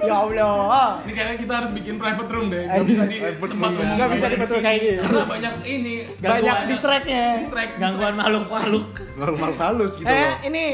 ya 0.00 0.14
Allah. 0.18 0.88
ini 1.00 1.10
kayaknya 1.12 1.36
kita 1.38 1.52
harus 1.54 1.70
bikin 1.70 1.94
private 1.96 2.28
room 2.28 2.46
deh 2.48 2.62
gak 2.66 2.84
bisa 2.84 3.02
di 3.06 3.16
tempat 3.20 3.50
umum 3.70 3.86
Gak 3.94 4.08
bisa 4.10 4.26
di 4.26 4.36
betul 4.36 4.58
kayak 4.60 4.78
gitu. 4.80 5.00
karena 5.02 5.24
banyak 5.26 5.54
ini 5.64 5.94
Banyak 6.16 6.42
gangguan- 6.42 6.66
distracknya. 6.66 7.24
distract 7.38 7.72
Gangguan 7.78 8.12
makhluk-makhluk. 8.14 8.86
Normal 9.14 9.50
halus 9.56 9.92
gitu 9.94 10.04
Eh, 10.04 10.18
loh. 10.18 10.34
ini 10.44 10.64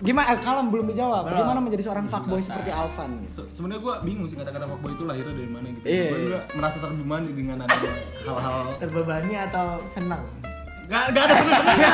gimana? 0.00 0.26
Eh, 0.28 0.38
kalem 0.38 0.66
belum 0.68 0.86
dijawab. 0.88 1.22
Belum. 1.24 1.38
Gimana 1.38 1.58
menjadi 1.60 1.82
seorang 1.84 2.06
fuckboy 2.06 2.40
seperti 2.40 2.70
Alvan? 2.70 3.10
gitu? 3.22 3.42
Se- 3.42 3.50
sebenarnya 3.52 3.80
gue 3.80 3.94
bingung 4.02 4.26
sih 4.26 4.34
kata-kata 4.34 4.66
fuckboy 4.66 4.92
itu 4.92 5.04
lahirnya 5.04 5.32
dari 5.32 5.46
mana 5.46 5.66
gitu 5.70 5.84
Iya, 5.84 6.04
gue 6.04 6.10
iya. 6.10 6.24
juga 6.24 6.38
merasa 6.52 6.76
terbebani 6.78 7.30
dengan 7.30 7.56
adanya 7.60 7.92
hal-hal 8.20 8.58
Terbebani 8.76 9.32
atau 9.40 9.66
senang? 9.90 10.22
Gak, 10.84 11.04
gak 11.10 11.22
ada 11.22 11.34
seneng-senengnya. 11.34 11.90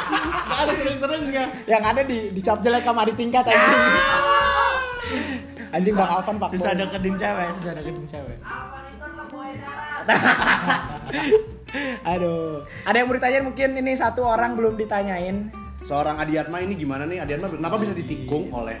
Gak 0.50 0.58
ada 0.58 0.72
seneng-senengnya 0.72 1.44
Yang 1.64 1.82
ada 1.84 2.02
di 2.02 2.18
dicap 2.32 2.58
jelek 2.60 2.82
sama 2.82 3.02
di 3.04 3.12
tingkat 3.12 3.44
anjing. 3.44 3.82
Anjing 5.70 5.94
Bang 5.94 6.10
Alvan 6.10 6.34
fuckboy. 6.36 6.54
Susah 6.54 6.72
deketin 6.72 7.14
cewek, 7.14 7.48
susah 7.56 7.72
deketin 7.74 8.06
cewek. 8.06 8.38
Alvan 8.40 8.82
itu 8.86 9.02
adalah 9.02 9.26
buaya 9.32 9.54
darat. 9.54 11.00
Aduh. 12.08 12.64
Ada 12.82 12.96
yang 12.96 13.06
mau 13.06 13.14
ditanyain 13.14 13.44
mungkin 13.44 13.68
ini 13.76 13.92
satu 13.92 14.22
orang 14.22 14.56
belum 14.56 14.74
ditanyain. 14.74 15.50
Seorang 15.82 16.16
Adiatma 16.16 16.60
ini 16.60 16.74
gimana 16.74 17.04
nih? 17.04 17.20
Adiatma 17.20 17.50
kenapa 17.50 17.76
bisa 17.76 17.92
ditikung 17.92 18.48
oleh 18.50 18.78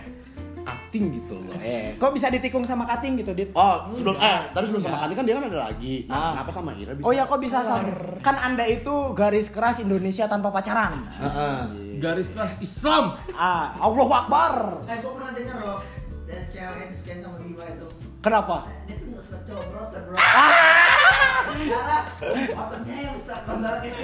cutting 0.60 1.16
gitu 1.16 1.34
loh? 1.34 1.56
Eh, 1.56 1.96
kok 1.96 2.12
bisa 2.12 2.28
ditikung 2.28 2.62
sama 2.62 2.84
cutting 2.84 3.16
gitu, 3.16 3.32
Dit? 3.32 3.50
Oh, 3.52 3.88
sebelum 3.90 4.14
eh 4.16 4.40
tadi 4.50 4.64
sebelum 4.64 4.84
sama 4.84 5.00
cutting 5.00 5.16
kan 5.16 5.24
dia 5.24 5.34
kan 5.34 5.44
ada 5.44 5.58
lagi. 5.64 5.94
Nah, 6.04 6.14
Ah. 6.14 6.30
kenapa 6.36 6.50
sama 6.52 6.70
Ira 6.74 6.92
bisa? 6.92 7.04
Oh 7.04 7.12
ya 7.12 7.24
kok 7.24 7.40
bisa 7.40 7.58
sama? 7.60 7.88
Kan 8.20 8.36
Anda 8.36 8.64
itu 8.64 8.94
garis 9.12 9.48
keras 9.48 9.80
Indonesia 9.80 10.24
tanpa 10.26 10.50
pacaran. 10.50 11.08
Heeh. 11.10 11.58
Garis 11.98 12.28
keras 12.28 12.54
Islam. 12.58 13.16
Ah, 13.32 13.74
Allahu 13.76 14.08
Akbar. 14.10 14.84
Eh, 14.84 14.96
gue 14.98 15.10
pernah 15.10 15.32
denger 15.32 15.56
loh 15.58 15.78
dari 16.24 16.44
cewek 16.48 16.76
yang 16.76 16.88
disukain 16.88 17.18
sama 17.20 17.36
Bima 17.38 17.64
itu. 17.66 17.86
Kenapa? 18.20 18.56
Dia 18.84 18.94
tuh 18.94 19.06
nggak 19.08 19.22
suka 19.24 19.38
cowok 19.42 19.64
bro, 19.66 19.82
kan 19.90 20.02
bro. 20.04 20.16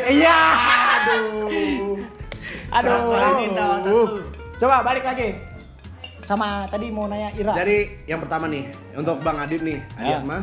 Iya. 0.08 0.38
Aduh. 0.96 2.00
Aduh. 2.72 2.98
Lu. 3.84 4.00
Coba 4.56 4.80
balik 4.82 5.04
lagi. 5.04 5.36
Sama 6.20 6.66
tadi 6.66 6.90
mau 6.90 7.06
nanya 7.06 7.30
Ira. 7.32 7.54
Jadi 7.54 8.02
yang 8.04 8.18
pertama 8.18 8.50
nih 8.50 8.66
untuk 8.92 9.22
Bang 9.22 9.38
Adit 9.38 9.62
nih, 9.62 9.78
Ya. 9.94 10.18
Adiatma. 10.18 10.38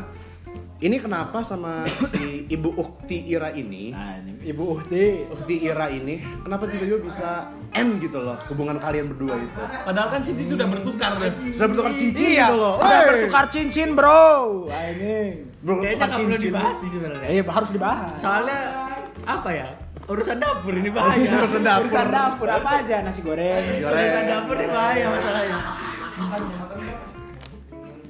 Ini 0.84 1.00
kenapa 1.00 1.40
sama 1.48 1.88
si 2.12 2.44
Ibu 2.44 2.76
Ukti 2.76 3.24
Ira 3.32 3.56
ini? 3.56 3.96
Nah, 3.96 4.20
Ibu 4.20 4.64
Uhti. 4.68 5.32
Ukti 5.32 5.64
Ira 5.64 5.88
ini 5.88 6.20
kenapa 6.44 6.68
tiba-tiba 6.68 7.00
bisa 7.00 7.48
end 7.72 8.04
gitu 8.04 8.20
loh 8.20 8.36
hubungan 8.52 8.76
kalian 8.84 9.16
berdua 9.16 9.40
itu? 9.40 9.60
Padahal 9.64 10.12
kan 10.12 10.28
cincin 10.28 10.44
sudah 10.44 10.68
bertukar 10.68 11.16
deh. 11.24 11.32
Sudah 11.56 11.68
bertukar 11.72 11.92
cincin 11.96 12.28
Iya, 12.36 12.48
gitu 12.52 12.56
loh. 12.60 12.76
udah 12.84 13.00
Wey. 13.00 13.08
bertukar 13.16 13.46
cincin, 13.48 13.90
Bro. 13.96 14.24
Nah, 14.68 14.84
ini. 14.92 15.16
Bertukar 15.64 15.84
Kayaknya 15.88 16.04
nggak 16.04 16.20
perlu 16.20 16.38
dibahas 16.44 16.76
sih 16.76 16.90
sebenarnya. 16.92 17.28
Eh, 17.32 17.44
harus 17.48 17.70
dibahas. 17.72 18.10
Soalnya 18.20 18.60
apa 19.24 19.50
ya? 19.56 19.68
Urusan 20.04 20.38
dapur 20.38 20.74
ini 20.76 20.92
bahaya. 20.92 21.48
Urusan 21.48 21.64
dapur. 21.64 21.88
Urusan 21.88 22.08
dapur 22.12 22.48
apa 22.52 22.70
aja? 22.84 22.96
Nasi 23.02 23.22
goreng. 23.24 23.64
Urusan 23.80 24.26
dapur 24.28 24.56
ini 24.60 24.68
bahaya 24.68 25.06
masalahnya. 25.08 25.58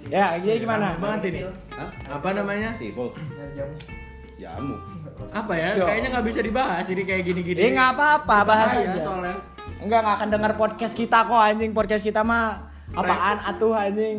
Ya, 0.10 0.26
gini 0.38 0.58
gimana? 0.62 0.98
Banget 0.98 1.22
ini. 1.34 1.40
Hah? 1.74 1.90
Apa 2.18 2.30
namanya? 2.34 2.70
Sipul. 2.78 3.10
Nyari 3.14 3.54
jamu. 3.54 3.76
Jamu. 4.38 4.76
Apa 5.34 5.54
ya? 5.54 5.70
Yo. 5.78 5.86
Kayaknya 5.86 6.10
nggak 6.18 6.26
bisa 6.26 6.40
dibahas 6.42 6.86
ini 6.90 7.02
kayak 7.06 7.24
gini-gini. 7.24 7.60
Eh, 7.62 7.70
nggak 7.74 7.90
apa-apa, 7.98 8.38
bahas 8.44 8.70
Bahaya 8.74 8.90
aja. 8.90 9.00
soalnya. 9.02 9.36
Enggak, 9.80 10.00
nggak 10.04 10.16
akan 10.18 10.30
dengar 10.30 10.52
podcast 10.58 10.94
kita 10.94 11.18
kok 11.26 11.38
anjing. 11.40 11.72
Podcast 11.72 12.04
kita 12.04 12.22
mah 12.22 12.70
apaan 12.94 13.38
atuh 13.42 13.74
anjing. 13.74 14.18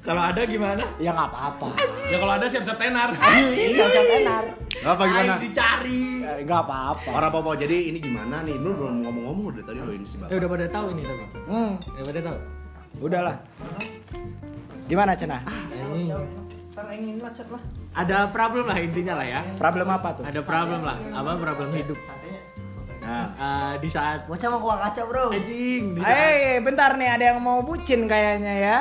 Kalau 0.00 0.20
ada 0.20 0.44
gimana? 0.44 0.84
Ya 0.96 1.12
nggak 1.12 1.28
apa-apa. 1.28 1.68
Ya 2.08 2.16
kalau 2.20 2.32
ada 2.36 2.46
siap-siap 2.46 2.76
tenar. 2.76 3.12
Iya, 3.16 3.84
saya 3.88 4.04
tenar. 4.20 4.44
Apa 4.84 5.02
gimana? 5.02 5.32
Ayo 5.34 5.42
dicari. 5.42 6.02
Eh, 6.20 6.38
Nggak 6.44 6.60
apa-apa. 6.62 7.08
Orang 7.10 7.30
apa 7.32 7.50
Jadi 7.56 7.76
ini 7.88 7.98
gimana 7.98 8.36
nih? 8.40 8.56
Lu 8.56 8.70
belum 8.72 9.00
ngomong-ngomong 9.02 9.44
udah 9.50 9.64
tadi 9.64 9.80
lo 9.80 9.90
ini 9.90 10.04
sih, 10.04 10.16
Eh 10.16 10.20
Bang. 10.20 10.28
udah 10.30 10.48
pada 10.50 10.66
tahu 10.68 10.86
ini 10.92 11.02
tapi. 11.02 11.24
Hmm, 11.46 11.72
Udah 11.80 12.04
pada 12.04 12.20
tahu. 12.22 12.38
udahlah. 12.96 13.36
Gimana, 14.84 15.12
Cena? 15.14 15.38
Ini 15.72 16.12
Ntar 16.74 16.90
ingin 16.90 17.16
macet 17.18 17.46
lah. 17.48 17.62
ada 17.94 18.26
problem 18.28 18.66
lah 18.66 18.76
intinya 18.76 19.14
lah 19.14 19.26
ya. 19.30 19.40
Problem 19.56 19.86
apa 19.88 20.08
tuh? 20.12 20.24
Ada 20.26 20.40
problem 20.42 20.82
lah. 20.82 20.98
Apa 21.12 21.38
problem 21.38 21.68
hidup? 21.72 21.96
Katanya. 21.96 22.40
Nah. 23.00 23.26
Eh, 23.32 23.74
di 23.78 23.88
saat 23.88 24.26
Bocah 24.26 24.48
mau 24.48 24.58
gua 24.58 24.76
kaca 24.80 25.02
bro. 25.04 25.30
anjing 25.30 25.94
di 25.94 26.00
saat 26.02 26.12
Eh, 26.12 26.58
bentar 26.60 26.90
nih 26.94 27.08
ada 27.08 27.24
yang 27.30 27.38
mau 27.38 27.62
bucin 27.62 28.04
kayaknya 28.04 28.54
ya. 28.54 28.78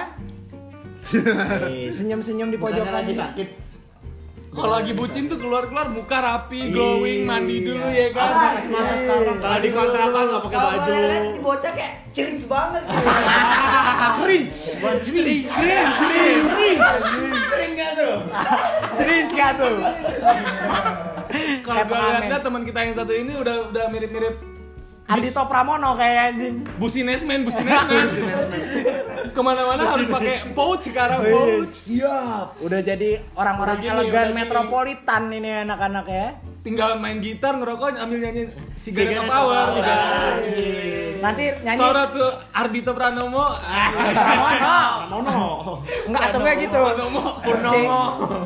Eh, 1.70 1.88
senyum-senyum 1.88 2.50
di 2.50 2.58
pojokan. 2.58 2.92
lagi 2.94 3.14
sakit. 3.14 3.48
Kalau 4.54 4.70
lagi 4.70 4.94
bucin 4.94 5.26
tuh 5.26 5.42
keluar-keluar 5.42 5.90
muka 5.90 6.22
rapi, 6.22 6.70
glowing, 6.70 7.26
mandi 7.26 7.66
dulu 7.66 7.90
ya 7.90 8.14
kan. 8.14 8.62
Mata 8.70 8.96
sekarang 8.96 9.38
Kalau 9.42 9.58
di 9.58 9.70
kontrakan 9.74 10.24
nggak 10.30 10.42
pakai 10.46 10.54
Kalau 10.54 10.70
baju. 10.70 10.82
boleh 10.86 11.02
lihat 11.04 11.26
bocah 11.42 11.72
kayak 11.74 11.94
cringe 12.14 12.46
banget 12.46 12.82
gitu. 12.86 13.02
cringe. 14.22 14.58
Bukan 14.78 14.96
cringe. 15.02 16.80
Sering 17.50 17.72
gak 17.74 17.92
tuh? 17.98 18.16
Sering 18.94 19.26
gak 19.28 19.52
tuh? 19.58 19.76
Kalau 21.64 21.82
gue 21.82 21.90
pengamen. 21.90 22.14
lihatnya 22.14 22.38
teman 22.40 22.62
kita 22.62 22.80
yang 22.86 22.94
satu 22.94 23.14
ini 23.14 23.34
udah 23.34 23.74
udah 23.74 23.86
mirip-mirip 23.90 24.36
Ardito 25.04 25.44
Pramono 25.44 25.98
kayak 25.98 26.32
anjing. 26.32 26.56
businesmen, 26.78 27.44
businesmen. 27.44 28.08
Ke 29.34 29.42
mana-mana 29.42 29.82
harus 29.90 30.08
pakai 30.14 30.54
pouch 30.54 30.86
sekarang 30.86 31.26
pouch. 31.26 31.74
Siap. 31.90 32.62
Udah 32.62 32.80
jadi 32.86 33.18
orang-orang 33.34 33.82
Udah 33.82 33.84
gini, 33.84 33.94
elegan 33.98 34.14
udah 34.14 34.26
gini. 34.30 34.38
metropolitan 34.38 35.22
ini 35.34 35.50
anak-anak 35.66 36.06
ya. 36.06 36.28
Tinggal 36.64 36.96
main 36.96 37.20
gitar, 37.20 37.60
ngerokok, 37.60 37.98
ambil 37.98 38.24
nyanyi 38.24 38.48
Sigareta 38.78 39.26
Sigareta 39.26 39.34
Power. 39.36 39.66
Nanti 41.20 41.46
nyanyi 41.60 41.80
Suara 41.82 42.08
tuh 42.08 42.30
Ardito 42.56 42.94
Pranomo. 42.96 43.52
Pramono. 43.52 44.80
Mono. 45.12 45.38
Enggak 46.08 46.22
atau 46.30 46.40
enggak 46.40 46.56
gitu. 46.64 46.78
Pranomo, 46.78 47.24
Purnomo. 47.44 48.02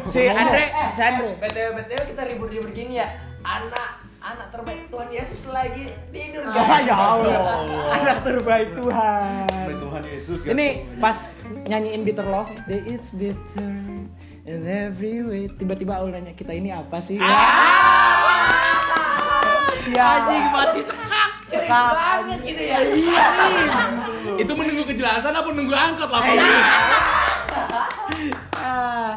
Si, 0.09 0.23
si 0.23 0.31
Andre, 0.31 0.65
si 0.95 1.01
Andre. 1.03 1.29
BTW 1.37 1.67
BTW 1.77 2.01
kita 2.15 2.21
ribut-ribut 2.25 2.71
gini 2.73 2.97
ya. 3.03 3.11
Anak 3.45 4.06
anak 4.27 4.47
terbaik 4.51 4.91
Tuhan 4.91 5.07
Yesus 5.07 5.39
lagi 5.47 5.85
tidur 6.11 6.43
Ah, 6.43 6.51
guys. 6.51 6.83
ya 6.83 6.95
Allah. 6.95 7.39
Anak 7.95 8.17
terbaik 8.27 8.69
Tuhan. 8.75 9.47
Tuhan 9.71 10.03
Yesus 10.03 10.39
kan. 10.43 10.51
Ini 10.51 10.67
pas 10.99 11.17
nyanyiin 11.63 12.03
Bitter 12.03 12.27
Love, 12.27 12.51
Day 12.67 12.83
it's 12.85 13.15
bitter 13.15 13.71
in 14.43 14.67
every 14.67 15.23
way. 15.23 15.47
Tiba-tiba 15.47 16.03
Aul 16.03 16.11
nanya, 16.11 16.35
kita 16.35 16.51
ini 16.51 16.75
apa 16.75 16.99
sih? 16.99 17.15
Siap. 19.77 19.95
Anjing 19.95 20.45
mati 20.51 20.81
sekak. 20.83 21.31
Sekak. 21.47 21.91
banget 21.95 22.39
gitu 22.43 22.63
ya. 22.67 22.77
Itu 24.35 24.51
menunggu 24.51 24.83
kejelasan 24.83 25.31
apa 25.31 25.47
nunggu 25.47 25.71
angkot 25.71 26.09
lah? 26.11 26.21
Ah, 28.57 29.11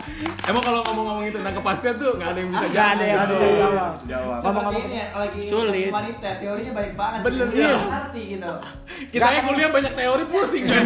Emang 0.44 0.62
kalau 0.62 0.80
ngomong-ngomongin 0.82 1.32
tentang 1.32 1.54
kepastian 1.56 1.94
tuh 1.94 2.10
nggak 2.14 2.28
ada 2.28 2.38
yang 2.38 2.50
bisa 2.50 2.66
Gak 2.70 2.88
ada 2.90 3.04
yang 3.04 3.18
bisa 3.24 3.46
jawab. 3.46 3.92
Jawab. 4.04 4.38
Seperti 4.40 4.74
ini 4.80 4.94
ya, 4.94 5.06
lagi 5.12 5.40
Sulit. 5.46 5.70
lagi 5.70 5.92
wanita 5.92 6.28
teorinya 6.36 6.72
baik 6.74 6.92
banget. 6.94 7.20
Bener, 7.22 7.46
iya. 7.50 7.76
ngerti 7.78 8.22
gitu. 8.36 8.52
Kita 9.14 9.26
yang 9.30 9.44
kuliah 9.46 9.70
banyak 9.70 9.92
teori 9.94 10.24
pusing 10.26 10.64
kan. 10.66 10.84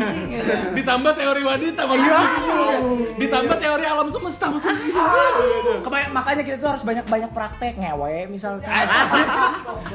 Ditambah 0.73 1.13
teori 1.15 1.43
wanita 1.43 1.81
makin 1.83 2.05
pusing 2.07 2.45
dulu. 2.45 2.69
Ditambah 3.17 3.57
teori 3.57 3.85
alam 3.85 4.07
semesta 4.07 4.47
makin 4.49 4.75
pusing. 4.77 5.81
Kebay- 5.83 6.13
makanya 6.13 6.43
kita 6.45 6.57
tuh 6.61 6.69
harus 6.71 6.85
banyak-banyak 6.85 7.31
praktek 7.33 7.75
ngewe 7.75 8.29
misalnya. 8.29 8.69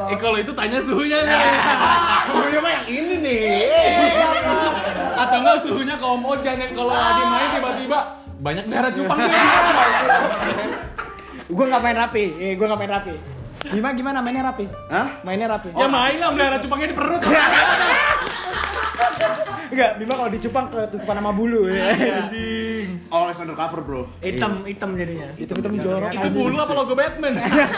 Eh 0.09 0.17
kalau 0.17 0.35
itu 0.35 0.51
tanya 0.51 0.79
suhunya 0.81 1.19
nih. 1.21 1.39
Suhunya 2.27 2.59
mah 2.59 2.71
yang 2.73 2.87
ini 2.87 3.15
nih. 3.21 3.47
Atau 5.15 5.37
enggak 5.39 5.57
suhunya 5.61 5.95
ke 5.95 6.05
Om 6.05 6.23
Ojan 6.25 6.57
yang 6.57 6.73
kalau 6.73 6.91
lagi 6.91 7.23
main 7.23 7.49
tiba-tiba 7.53 7.99
banyak 8.39 8.65
darah 8.71 8.91
cupang 8.95 9.19
dia. 9.19 9.29
gue 11.49 11.65
nggak 11.65 11.83
main 11.83 11.97
rapi, 11.97 12.23
eh, 12.39 12.53
gue 12.55 12.65
nggak 12.65 12.79
main 12.79 12.93
rapi. 12.95 13.15
Gimana 13.59 13.91
gimana 13.91 14.17
mainnya 14.23 14.43
rapi? 14.47 14.65
Hah? 14.87 15.19
Mainnya 15.27 15.51
rapi. 15.51 15.69
Ya 15.75 15.87
main 15.91 16.15
lah 16.15 16.31
melihara 16.31 16.57
cupangnya 16.63 16.87
di 16.89 16.95
perut. 16.95 17.21
Enggak, 19.69 20.01
Bima 20.01 20.17
kalau 20.17 20.31
dicupang 20.33 20.65
ketutupan 20.73 21.21
sama 21.21 21.29
bulu 21.29 21.69
ya. 21.69 21.93
Always 23.13 23.37
undercover, 23.37 23.85
Bro. 23.85 24.09
Hitam, 24.17 24.65
hitam 24.65 24.97
jadinya. 24.97 25.29
Itu 25.37 25.53
hitam 25.53 25.77
jorok. 25.77 26.09
Itu 26.09 26.29
bulu 26.33 26.57
apa 26.57 26.73
logo 26.73 26.97
Batman? 26.97 27.37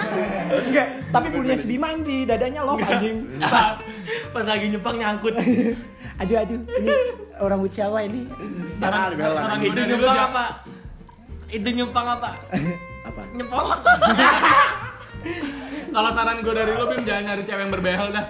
Enggak, 0.71 0.87
tapi 1.11 1.27
bulunya 1.35 1.57
si 1.59 1.67
Bima 1.67 1.91
yang 1.91 2.07
di 2.07 2.23
dadanya 2.23 2.63
love 2.63 2.79
anjing. 2.79 3.27
Pas, 3.43 3.75
pas 4.31 4.45
lagi 4.47 4.71
nyepang 4.71 5.03
nyangkut. 5.03 5.35
Aduh 6.21 6.37
aduh, 6.39 6.59
ini 6.79 6.95
orang 7.41 7.59
Jawa 7.67 7.99
ini. 8.05 8.21
Saran 8.77 9.11
dibela. 9.11 9.39
saran 9.41 9.57
Itu 9.59 9.81
Jak. 9.97 10.29
apa? 10.29 10.43
Itu 11.51 11.67
nyepang 11.73 12.07
apa? 12.07 12.29
Apa? 13.11 13.21
Nyepang. 13.33 13.65
Kalau 15.91 16.09
saran 16.15 16.39
gue 16.39 16.53
dari 16.55 16.71
lu 16.71 16.85
Bim 16.87 17.03
jangan 17.03 17.23
nyari 17.27 17.43
cewek 17.43 17.61
yang 17.67 17.71
berbehel 17.73 18.07
dah. 18.13 18.25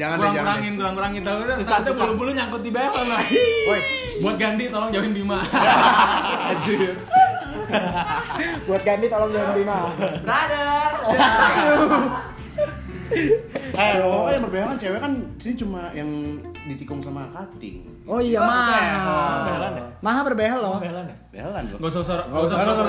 Jangan 0.00 0.16
deh, 0.16 0.20
kurang 0.24 0.32
jangan 0.32 0.46
kurangin, 0.48 0.72
kurang 0.80 0.94
kurangin 0.96 1.22
tahu 1.22 1.38
kan? 1.44 1.56
Susah, 1.60 1.72
Nanti 1.76 1.90
susah. 1.92 2.00
bulu-bulu 2.00 2.30
nyangkut 2.32 2.62
di 2.64 2.70
behel 2.72 3.04
lah. 3.04 3.20
Woi, 3.68 3.80
Buat 4.24 4.36
Gandhi 4.40 4.64
tolong 4.72 4.88
jauhin 4.88 5.12
Bima. 5.12 5.38
Buat 8.64 8.82
Gandhi 8.82 9.06
tolong 9.12 9.30
jangan 9.30 9.52
Bima. 9.52 9.78
Brother. 10.24 10.88
Eh, 13.12 13.92
ngomong 14.00 14.32
yang 14.32 14.42
berbeda 14.44 14.64
kan 14.72 14.76
cewek 14.80 15.00
kan 15.00 15.12
sini 15.36 15.54
cuma 15.58 15.92
yang 15.92 16.08
ditikung 16.64 17.00
sama 17.02 17.28
cutting. 17.34 17.82
Oh 18.06 18.18
iya, 18.18 18.38
Maha. 18.42 19.46
Behelan 19.46 19.72
ya? 19.78 19.84
Maha 20.02 20.20
berbehel 20.26 20.58
loh. 20.62 20.78
Behelan 20.78 21.06
ya? 21.06 21.16
Behelan 21.30 21.62
dong. 21.70 21.78
Gak 21.82 21.90
usah 21.90 22.00
usah 22.02 22.16
Nggak 22.30 22.42
usah 22.42 22.56
usah. 22.58 22.84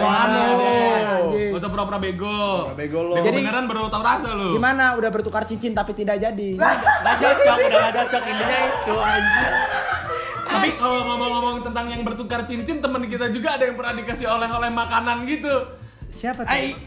Gak 1.34 1.58
usah 1.58 1.70
pura-pura 1.70 2.00
bego. 2.02 2.38
Pura-pura 2.74 2.78
bego. 2.78 3.04
Bego 3.14 3.24
Jadi- 3.24 3.40
beneran 3.44 3.66
baru 3.70 3.90
tau 3.90 4.04
rasa 4.06 4.34
lu. 4.34 4.58
Gimana? 4.58 4.94
Udah 4.98 5.10
bertukar 5.10 5.44
cincin 5.46 5.74
tapi 5.74 5.92
tidak 5.98 6.18
jadi. 6.22 6.50
Gak 6.58 7.16
cocok, 7.22 7.58
udah 7.70 7.80
gak 7.90 7.96
cocok 8.04 8.24
intinya 8.30 8.58
itu 8.70 8.94
anjing. 8.98 9.54
Tapi 10.44 10.70
kalau 10.78 11.00
ngomong-ngomong 11.08 11.56
tentang 11.66 11.86
yang 11.90 12.02
bertukar 12.06 12.46
cincin, 12.46 12.78
temen 12.78 13.02
kita 13.10 13.34
juga 13.34 13.58
ada 13.58 13.64
yang 13.66 13.74
pernah 13.74 13.94
dikasih 13.98 14.28
oleh-oleh 14.30 14.70
makanan 14.70 15.26
gitu. 15.26 15.56
Siapa 16.14 16.46
tuh? 16.46 16.54
Ai, 16.54 16.78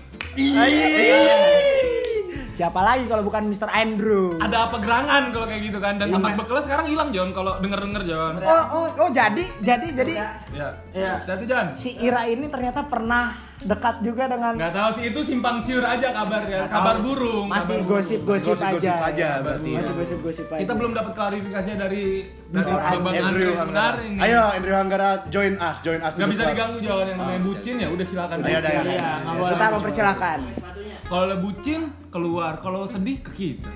Siapa 2.56 2.80
lagi 2.80 3.04
kalau 3.04 3.20
bukan 3.20 3.52
Mr. 3.52 3.68
Andrew? 3.68 4.40
Ada 4.40 4.72
apa 4.72 4.80
gerangan 4.80 5.28
kalau 5.28 5.44
kayak 5.44 5.60
gitu 5.68 5.76
kan? 5.76 6.00
Dan 6.00 6.08
sampai 6.08 6.32
bekelnya 6.40 6.64
sekarang 6.64 6.88
hilang 6.88 7.12
Jon 7.12 7.28
kalau 7.36 7.60
denger-denger 7.60 8.02
Jon. 8.08 8.34
Oh, 8.40 8.64
oh, 8.72 8.86
oh 8.96 9.10
jadi, 9.12 9.44
jadi, 9.60 9.88
jadi 9.92 10.14
Ya. 10.56 10.72
Iya. 10.96 11.20
Hati 11.20 11.44
Jon. 11.44 11.76
si 11.76 12.00
Ira 12.00 12.24
ini 12.24 12.48
ternyata 12.48 12.88
pernah 12.88 13.45
dekat 13.66 13.96
juga 14.00 14.24
dengan 14.26 14.52
Nggak 14.54 14.72
tahu 14.72 14.88
sih 14.92 15.04
itu 15.06 15.20
simpang 15.20 15.56
siur 15.58 15.82
aja 15.82 16.08
kabarnya, 16.08 16.66
kabar 16.66 16.96
burung. 16.98 17.46
masih 17.46 17.76
kabar 17.76 17.82
burung. 17.82 17.98
gosip-gosip 17.98 18.48
Gosip-gosip 18.54 18.86
aja. 18.88 19.10
aja 19.10 19.26
ya. 19.28 19.42
berarti 19.42 19.70
Masih 19.74 19.90
ya. 19.90 19.98
gosip-gosip 19.98 20.46
aja. 20.48 20.60
Kita 20.62 20.72
belum 20.72 20.92
dapat 20.92 21.12
klarifikasi 21.12 21.70
dari 21.72 22.02
dari 22.46 22.62
Mr. 22.62 22.72
Bang 22.72 22.94
Andrew 23.04 23.26
Andrew 23.26 23.52
Hanggara. 23.52 23.98
ini. 24.00 24.18
Ayo 24.18 24.40
Andrew 24.48 24.74
Hanggara 24.74 25.10
join 25.28 25.54
us, 25.56 25.76
join 25.80 26.00
us. 26.00 26.12
Nggak 26.14 26.30
bisa 26.30 26.42
diganggu 26.46 26.78
Jon 26.78 27.04
yang 27.04 27.18
namanya 27.18 27.40
bucin 27.42 27.74
ya 27.76 27.88
udah 27.90 28.06
silakan. 28.06 28.36
Ayo, 28.40 28.56
ayo, 28.56 28.68
ayo. 28.70 28.82
Iya. 28.86 29.12
Kita 29.50 29.66
mempersilahkan. 29.74 30.38
Kalau 31.06 31.36
bucin 31.38 31.80
keluar, 32.08 32.52
kalau 32.56 32.82
sedih 32.84 33.18
ke 33.20 33.30
kita. 33.30 33.70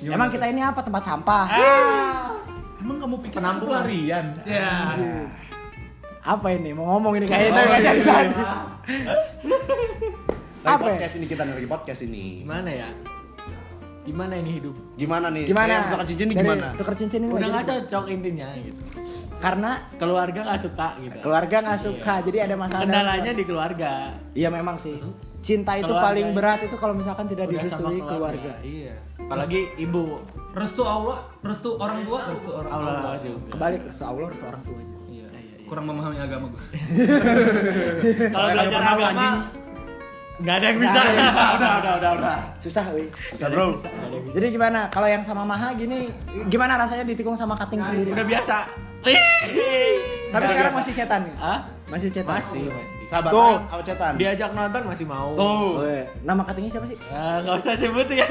Emang 0.00 0.30
kita 0.30 0.46
ini 0.46 0.62
apa 0.62 0.78
tempat 0.78 1.02
sampah? 1.02 1.46
Emang 2.78 2.96
kamu 2.98 3.16
pikir 3.20 3.42
penampungan 3.42 3.82
pelarian? 3.82 4.26
Ya. 4.46 4.94
Apa 6.28 6.52
ini? 6.52 6.76
Mau 6.76 6.84
ngomong 6.86 7.16
ini 7.16 7.24
kayaknya 7.24 7.56
nggak 7.64 7.80
jadi 7.80 8.00
jadi. 8.04 8.34
Apa 10.68 10.84
ya? 10.84 11.00
podcast 11.00 11.14
ini 11.16 11.24
kita 11.24 11.42
lagi 11.48 11.64
podcast 11.64 12.00
ini. 12.04 12.44
Gimana 12.44 12.68
ya? 12.68 12.88
Gimana 14.04 14.34
ini 14.36 14.50
hidup? 14.60 14.74
Gimana 15.00 15.26
nih? 15.32 15.44
Gimana? 15.48 15.72
Eh, 15.72 15.80
tukar 15.88 16.04
cincin 16.04 16.28
Dari 16.28 16.36
gimana? 16.36 16.66
Tukar 16.76 16.94
cincin 16.96 17.20
ini 17.24 17.32
Udah 17.32 17.48
nggak 17.48 17.64
cocok 17.64 18.04
intinya 18.12 18.48
gitu. 18.60 18.80
Karena 19.38 19.70
Keluarga 19.96 20.40
nggak 20.44 20.60
suka 20.60 20.88
gitu. 20.98 21.16
keluarga 21.22 21.56
nggak 21.62 21.80
suka, 21.80 22.14
jadi 22.26 22.38
ada 22.50 22.54
masalah. 22.58 22.82
Kendalanya 22.84 23.32
di 23.32 23.44
keluarga. 23.46 23.92
Iya 24.34 24.48
memang 24.50 24.76
sih. 24.76 24.98
Cinta 25.38 25.78
itu 25.78 25.86
Keluarga. 25.86 26.06
paling 26.10 26.26
berat 26.34 26.60
itu 26.66 26.76
kalau 26.76 26.92
misalkan 26.92 27.30
tidak 27.30 27.46
direstui 27.48 28.02
keluarga. 28.02 28.52
Iya. 28.60 28.98
Apalagi 29.16 29.70
ibu. 29.78 30.18
Restu 30.52 30.82
Allah, 30.82 31.22
restu 31.40 31.78
orang 31.78 32.02
tua, 32.02 32.20
restu 32.26 32.50
orang 32.50 32.70
Allah 32.74 32.92
Allah. 32.98 33.14
juga. 33.22 33.48
Kebalik 33.54 33.80
restu 33.86 34.04
Allah 34.04 34.26
restu 34.26 34.44
orang 34.50 34.62
tua 34.66 34.76
aja. 34.76 34.96
Kurang 35.68 35.84
memahami 35.84 36.16
agama 36.16 36.46
gue. 36.48 36.62
Kalau 38.34 38.48
belajar 38.56 38.78
pernah 38.80 38.92
agama 38.96 39.08
anjing. 39.12 39.36
nggak 40.38 40.54
ada 40.54 40.66
yang 40.70 40.78
bisa. 40.78 40.98
Ada 40.98 41.10
udah, 41.18 41.72
udah, 41.78 41.92
udah, 41.98 42.10
udah. 42.16 42.38
Susah, 42.56 42.84
wih. 42.96 43.08
Bisa, 43.12 43.46
bro. 43.52 43.66
Jadi 44.32 44.46
gimana? 44.48 44.88
Kalau 44.88 45.08
yang 45.10 45.20
sama 45.20 45.42
Maha 45.44 45.76
gini, 45.76 46.08
gimana 46.48 46.80
rasanya 46.80 47.04
ditikung 47.04 47.36
sama 47.36 47.52
kating 47.60 47.84
sendiri? 47.84 48.10
Udah 48.16 48.26
biasa. 48.26 48.56
Tapi 50.28 50.44
sekarang 50.44 50.72
masih 50.76 50.92
cetan 50.92 51.20
nih. 51.24 51.34
Hah? 51.40 51.58
Masih 51.88 52.08
cetan. 52.12 52.36
Masih, 52.36 52.64
masih. 52.68 52.98
Sahabat 53.08 53.30
Tuh. 53.32 53.56
apa 53.64 53.82
cetan? 53.82 54.12
Diajak 54.20 54.50
nonton 54.52 54.82
masih 54.84 55.06
mau. 55.08 55.32
Tuh. 55.32 55.80
Weh, 55.80 56.04
nama 56.20 56.42
katingnya 56.44 56.70
siapa 56.76 56.86
sih? 56.86 56.98
Eh, 57.00 57.36
nggak 57.44 57.54
usah 57.56 57.72
sebut 57.80 58.06
ya. 58.12 58.26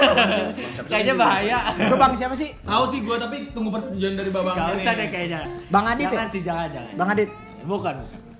Kayaknya 0.86 1.13
bahaya. 1.18 1.58
Gue 1.74 1.98
bang 1.98 2.13
siapa 2.13 2.36
sih? 2.38 2.54
Tahu 2.62 2.84
sih 2.86 3.00
gue 3.01 3.16
tapi 3.18 3.36
tunggu 3.58 3.70
persetujuan 3.74 4.13
dari 4.13 4.30
babang. 4.30 4.54
Gak 4.54 4.68
ini. 4.70 4.77
usah 4.77 4.92
deh 4.94 5.08
kayaknya. 5.10 5.39
Bang 5.74 5.86
Adit 5.89 6.06
jangan 6.06 6.30
ya? 6.30 6.34
sih, 6.38 6.42
jangan, 6.46 6.68
jangan. 6.70 6.92
Bang 6.94 7.10
Adit. 7.18 7.30
Bukan. 7.66 7.96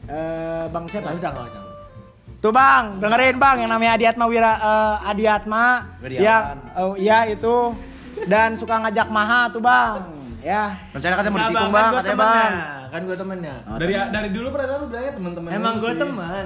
Eh, 0.08 0.66
bang 0.70 0.86
siapa? 0.86 1.06
Gak 1.10 1.18
usah, 1.18 1.30
gak 1.34 1.46
usah. 1.50 1.60
nggak 1.60 1.74
usah. 1.74 1.86
Tuh 2.38 2.52
bang, 2.54 2.84
dengerin 3.02 3.38
bang 3.42 3.56
yang 3.66 3.72
namanya 3.74 3.92
Adiatma 3.98 4.26
Wira 4.30 4.54
eh, 4.54 5.10
Adiatma 5.10 5.64
Wiriawan. 6.06 6.22
yang 6.22 6.42
oh, 6.78 6.94
iya 6.94 7.26
itu 7.26 7.74
dan 8.30 8.54
suka 8.54 8.78
ngajak 8.86 9.10
Maha 9.10 9.50
tuh 9.50 9.62
bang. 9.66 10.06
Ya. 10.46 10.78
Rencana 10.94 11.14
katanya 11.18 11.34
mau 11.34 11.40
ditikung 11.42 11.58
kan 11.58 11.74
bang, 11.74 11.90
gua 11.90 11.98
katanya 11.98 12.14
temennya. 12.14 12.46
bang. 12.46 12.54
Kan 12.88 13.02
gue 13.04 13.16
temennya. 13.16 13.56
Dari 13.76 13.94
dari 13.94 14.30
dulu 14.30 14.48
perasaan 14.50 14.80
lu 14.80 14.88
bilangnya 14.88 15.14
teman-teman. 15.14 15.50
Emang 15.50 15.74
gue 15.78 15.92
sih. 15.92 16.00
temen. 16.00 16.44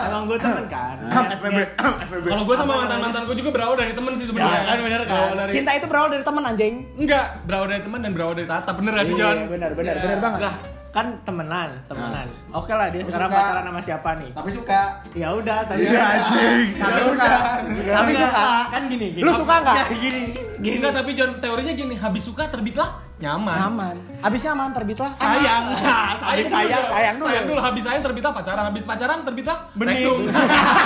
Emang 0.00 0.22
gue 0.24 0.38
temen 0.38 0.64
kan. 0.66 0.96
FBB, 1.38 1.58
FBB. 1.78 2.24
Kalau 2.26 2.44
gue 2.44 2.56
sama 2.56 2.72
mantan 2.76 2.98
mantanku 3.00 3.32
juga 3.32 3.50
berawal 3.50 3.74
dari 3.74 3.92
teman 3.92 4.12
sih 4.12 4.24
sebenarnya. 4.24 4.56
Ya, 4.56 4.66
kan 4.66 4.78
bener 4.80 5.00
kan? 5.02 5.20
Dari 5.36 5.50
Cinta 5.50 5.70
itu 5.74 5.86
berawal 5.86 6.08
dari 6.08 6.24
teman 6.24 6.42
anjing. 6.44 6.74
Enggak, 6.96 7.26
berawal 7.44 7.66
dari 7.66 7.82
teman 7.82 7.98
dan 8.00 8.10
berawal 8.10 8.34
dari 8.34 8.46
tata. 8.46 8.70
Bener 8.72 8.92
gak 8.92 9.06
sih 9.06 9.14
John? 9.14 9.36
Iya, 9.36 9.46
benar 9.48 9.70
benar 9.72 9.94
Iya. 9.94 10.02
benar 10.02 10.18
banget. 10.20 10.40
Lah, 10.40 10.54
kan 10.90 11.06
temenan, 11.22 11.70
temenan. 11.86 12.26
Oke 12.50 12.72
lah 12.72 12.90
dia 12.90 12.98
sekarang 13.00 13.30
suka. 13.30 13.38
pacaran 13.38 13.64
sama 13.64 13.80
siapa 13.80 14.10
nih? 14.18 14.30
Tapi 14.34 14.50
suka. 14.50 14.80
Ya 15.12 15.28
udah, 15.30 15.58
tapi 15.64 15.86
Iya 15.86 16.02
anjing. 16.02 16.66
Tapi 16.76 16.98
suka. 17.00 17.30
Tapi 17.70 18.12
suka. 18.12 18.46
Kan 18.68 18.82
gini, 18.88 19.06
gini. 19.12 19.22
Lu 19.22 19.30
suka 19.30 19.54
nggak? 19.60 19.74
Ya, 19.76 19.84
gini. 19.92 20.22
Gini. 20.60 20.76
Enggak, 20.76 20.92
tapi 20.92 21.10
John 21.14 21.30
teorinya 21.38 21.72
gini, 21.72 21.94
habis 21.94 22.22
suka 22.22 22.46
terbitlah 22.46 22.90
nyaman. 23.20 23.56
Nyaman. 23.60 23.96
Abis 24.20 24.40
nyaman 24.42 24.68
terbitlah 24.72 25.12
Sayang. 25.12 25.64
Nah, 25.70 26.16
Habis 26.30 26.46
sayang, 26.48 26.84
sayang 26.86 27.16
dulu. 27.16 27.28
Sayang 27.28 27.44
dulu, 27.46 27.60
habis 27.60 27.82
sayang 27.84 28.02
terbitlah 28.02 28.32
pacaran, 28.32 28.64
habis 28.66 28.82
pacaran 28.82 29.18
terbitlah 29.22 29.58
Bening. 29.72 29.96
tekung. 30.00 30.22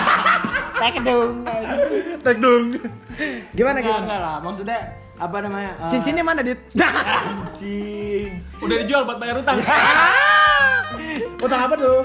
Tek 0.82 0.94
dong. 1.00 1.32
Tek 2.20 2.36
dong. 2.42 2.64
Gimana 3.54 3.78
gimana? 3.78 4.02
enggak 4.02 4.20
lah. 4.20 4.36
Maksudnya 4.42 4.78
apa 5.14 5.36
namanya? 5.38 5.70
eh, 5.78 5.88
Cincinnya 5.88 6.26
mana, 6.26 6.42
Dit? 6.42 6.58
Anjing. 6.74 8.42
Udah 8.58 8.76
dijual 8.82 9.06
buat 9.06 9.16
bayar 9.16 9.38
utang. 9.38 9.54
Utang 11.38 11.60
apa 11.62 11.74
tuh? 11.78 12.02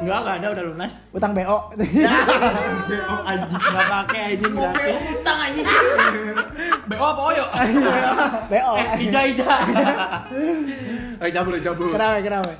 Enggak, 0.00 0.18
enggak 0.18 0.36
ada 0.40 0.48
udah 0.50 0.64
lunas. 0.66 0.92
Utang 1.12 1.30
BO. 1.30 1.46
Oh 1.46 1.62
anjing. 3.22 3.60
Enggak 3.60 3.86
pakai 3.86 4.20
anjing 4.34 4.52
gratis. 4.52 5.00
BO 6.90 7.04
apa 7.06 7.22
oyo? 7.22 7.44
BO. 8.52 8.72
Eh, 8.74 9.04
ija 9.06 9.20
ija. 9.24 9.46
Ayo 11.22 11.30
cabul, 11.30 11.52
ayo 11.54 11.62
cabul. 11.62 11.88
Kenapa, 11.92 12.18
kenapa? 12.18 12.50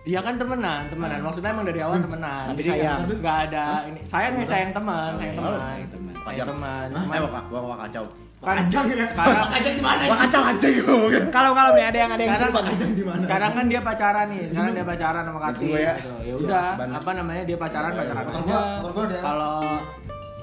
Iya 0.00 0.20
kan 0.20 0.34
temenan, 0.34 0.88
temenan. 0.88 1.20
Maksudnya 1.20 1.50
emang 1.52 1.66
dari 1.68 1.80
awal 1.80 2.00
temenan. 2.00 2.44
Tapi 2.50 2.60
Jadi 2.60 2.70
sayang. 2.74 2.98
Enggak 3.06 3.38
ada 3.46 3.66
ini. 3.86 4.00
Sayang 4.02 4.32
nih 4.34 4.46
sayang 4.48 4.70
teman, 4.72 5.10
sayang 5.14 5.36
teman. 5.36 5.52
Sayang 5.54 6.26
Wajar. 6.26 6.46
teman. 6.48 6.86
Hah? 6.88 7.02
Cuman 7.04 7.14
Eh, 7.14 7.20
wak, 7.22 7.44
wak, 7.46 7.62
wak, 7.62 7.78
kacau. 7.86 8.04
kan 8.40 8.56
sekarang 8.64 9.52
Kacang 9.52 9.74
di 9.76 9.82
mana? 9.84 10.02
Wak, 10.08 10.18
kacau 10.24 10.40
anjing 10.42 10.74
gua. 10.80 11.20
Kalau 11.28 11.50
kalau 11.52 11.70
nih 11.76 11.84
ada 11.84 11.98
yang 12.00 12.10
ada 12.10 12.22
yang 12.24 12.32
sekarang 12.32 12.52
cerita. 12.72 13.12
sekarang 13.20 13.50
kan 13.52 13.64
dia 13.68 13.80
pacaran 13.84 14.26
nih 14.26 14.42
sekarang 14.48 14.72
dia 14.72 14.86
pacaran 14.88 15.22
sama 15.28 15.40
Kati 15.44 15.60
Gue 15.60 15.76
ya. 15.78 15.94
gitu. 15.94 16.12
ya 16.24 16.34
udah 16.40 16.64
apa 16.96 17.10
namanya 17.12 17.42
dia 17.44 17.58
pacaran 17.60 17.92
pacaran 17.92 18.24
aja 18.24 18.40
gua, 18.40 18.60
gua 18.88 19.02
udah. 19.04 19.20
kalau 19.20 19.54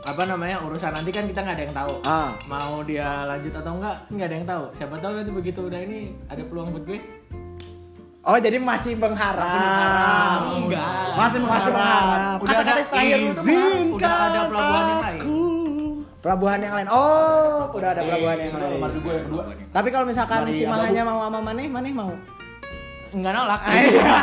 apa 0.07 0.23
namanya 0.23 0.63
urusan 0.63 0.87
nanti 0.89 1.11
kan 1.11 1.27
kita 1.27 1.43
nggak 1.43 1.51
ada 1.53 1.63
yang 1.63 1.75
tahu 1.75 1.93
Ah. 2.01 2.31
mau 2.47 2.79
dia 2.81 3.27
lanjut 3.27 3.51
atau 3.51 3.71
enggak 3.75 3.95
nggak 4.07 4.23
ada 4.23 4.35
yang 4.35 4.47
tahu 4.47 4.63
siapa 4.71 4.95
tahu 4.97 5.11
nanti 5.13 5.31
begitu 5.31 5.59
udah 5.61 5.79
ini 5.79 5.99
ada 6.25 6.41
peluang 6.41 6.71
buat 6.71 6.85
gue 6.85 6.99
Oh, 8.27 8.35
jadi 8.35 8.59
masih 8.59 8.99
mengharap. 8.99 9.39
Masih 9.39 9.55
mengharap. 9.55 10.41
enggak 10.59 10.91
Masih 11.15 11.39
Masih 11.39 11.71
mengharap. 11.71 12.37
Udah 12.37 12.49
Kata-kata 12.51 12.71
ada 12.73 12.83
terakhir 12.83 13.19
izin. 13.23 13.85
udah 13.87 14.11
ada 14.19 14.39
pelabuhan 14.43 14.83
yang 14.83 14.99
lain 14.99 15.21
Pelabuhan 16.17 16.59
yang 16.59 16.73
lain. 16.75 16.87
Oh, 16.91 17.59
udah 17.71 17.89
ada 17.89 18.01
pelabuhan 18.03 18.35
yang 18.35 18.51
lain. 18.51 18.71
Nomor 18.75 18.91
gue 18.91 19.13
yang 19.15 19.25
kedua. 19.31 19.43
Tapi 19.71 19.87
kalau 19.87 20.05
misalkan 20.05 20.39
Mari, 20.43 20.51
si. 20.51 20.67
Mahanya 20.67 21.03
mau 21.07 21.23
sama 21.23 21.39
Maneh, 21.39 21.67
Maneh 21.71 21.93
mau. 21.95 22.11
Enggak 23.13 23.33
nolak 23.35 23.61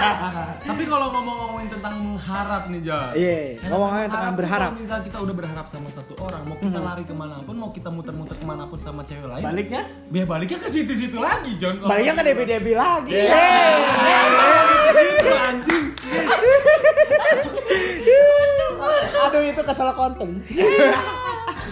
Tapi 0.68 0.82
kalau 0.88 1.06
ngomong-ngomongin 1.12 1.68
tentang 1.68 1.94
mengharap 2.00 2.62
nih 2.72 2.80
John. 2.84 3.12
Iya, 3.12 3.52
ngomongnya 3.68 4.06
tentang 4.08 4.32
tuh 4.32 4.38
berharap. 4.40 4.68
Kalau 4.72 4.80
misal 4.80 4.98
kita 5.04 5.18
udah 5.20 5.34
berharap 5.34 5.66
sama 5.68 5.88
satu 5.92 6.14
orang, 6.20 6.42
mau 6.48 6.56
kita 6.56 6.80
lari 6.80 7.04
ke 7.04 7.14
mana 7.14 7.36
pun, 7.44 7.56
mau 7.56 7.70
kita 7.72 7.88
muter-muter 7.92 8.36
ke 8.36 8.44
mana 8.48 8.64
pun 8.64 8.78
sama 8.80 9.04
cewek 9.04 9.28
lain, 9.28 9.44
baliknya 9.44 9.82
biar 10.08 10.26
baliknya 10.28 10.58
ke 10.60 10.68
situ-situ 10.72 11.18
lagi 11.20 11.52
John. 11.60 11.84
Baliknya 11.84 12.14
ke 12.16 12.22
gitu. 12.24 12.32
DB-DB 12.40 12.66
lagi. 12.76 13.12
Itu 14.94 15.30
anjing. 15.32 15.84
Aduh, 19.24 19.42
itu 19.44 19.62
kesel 19.64 19.90
konten. 19.96 20.30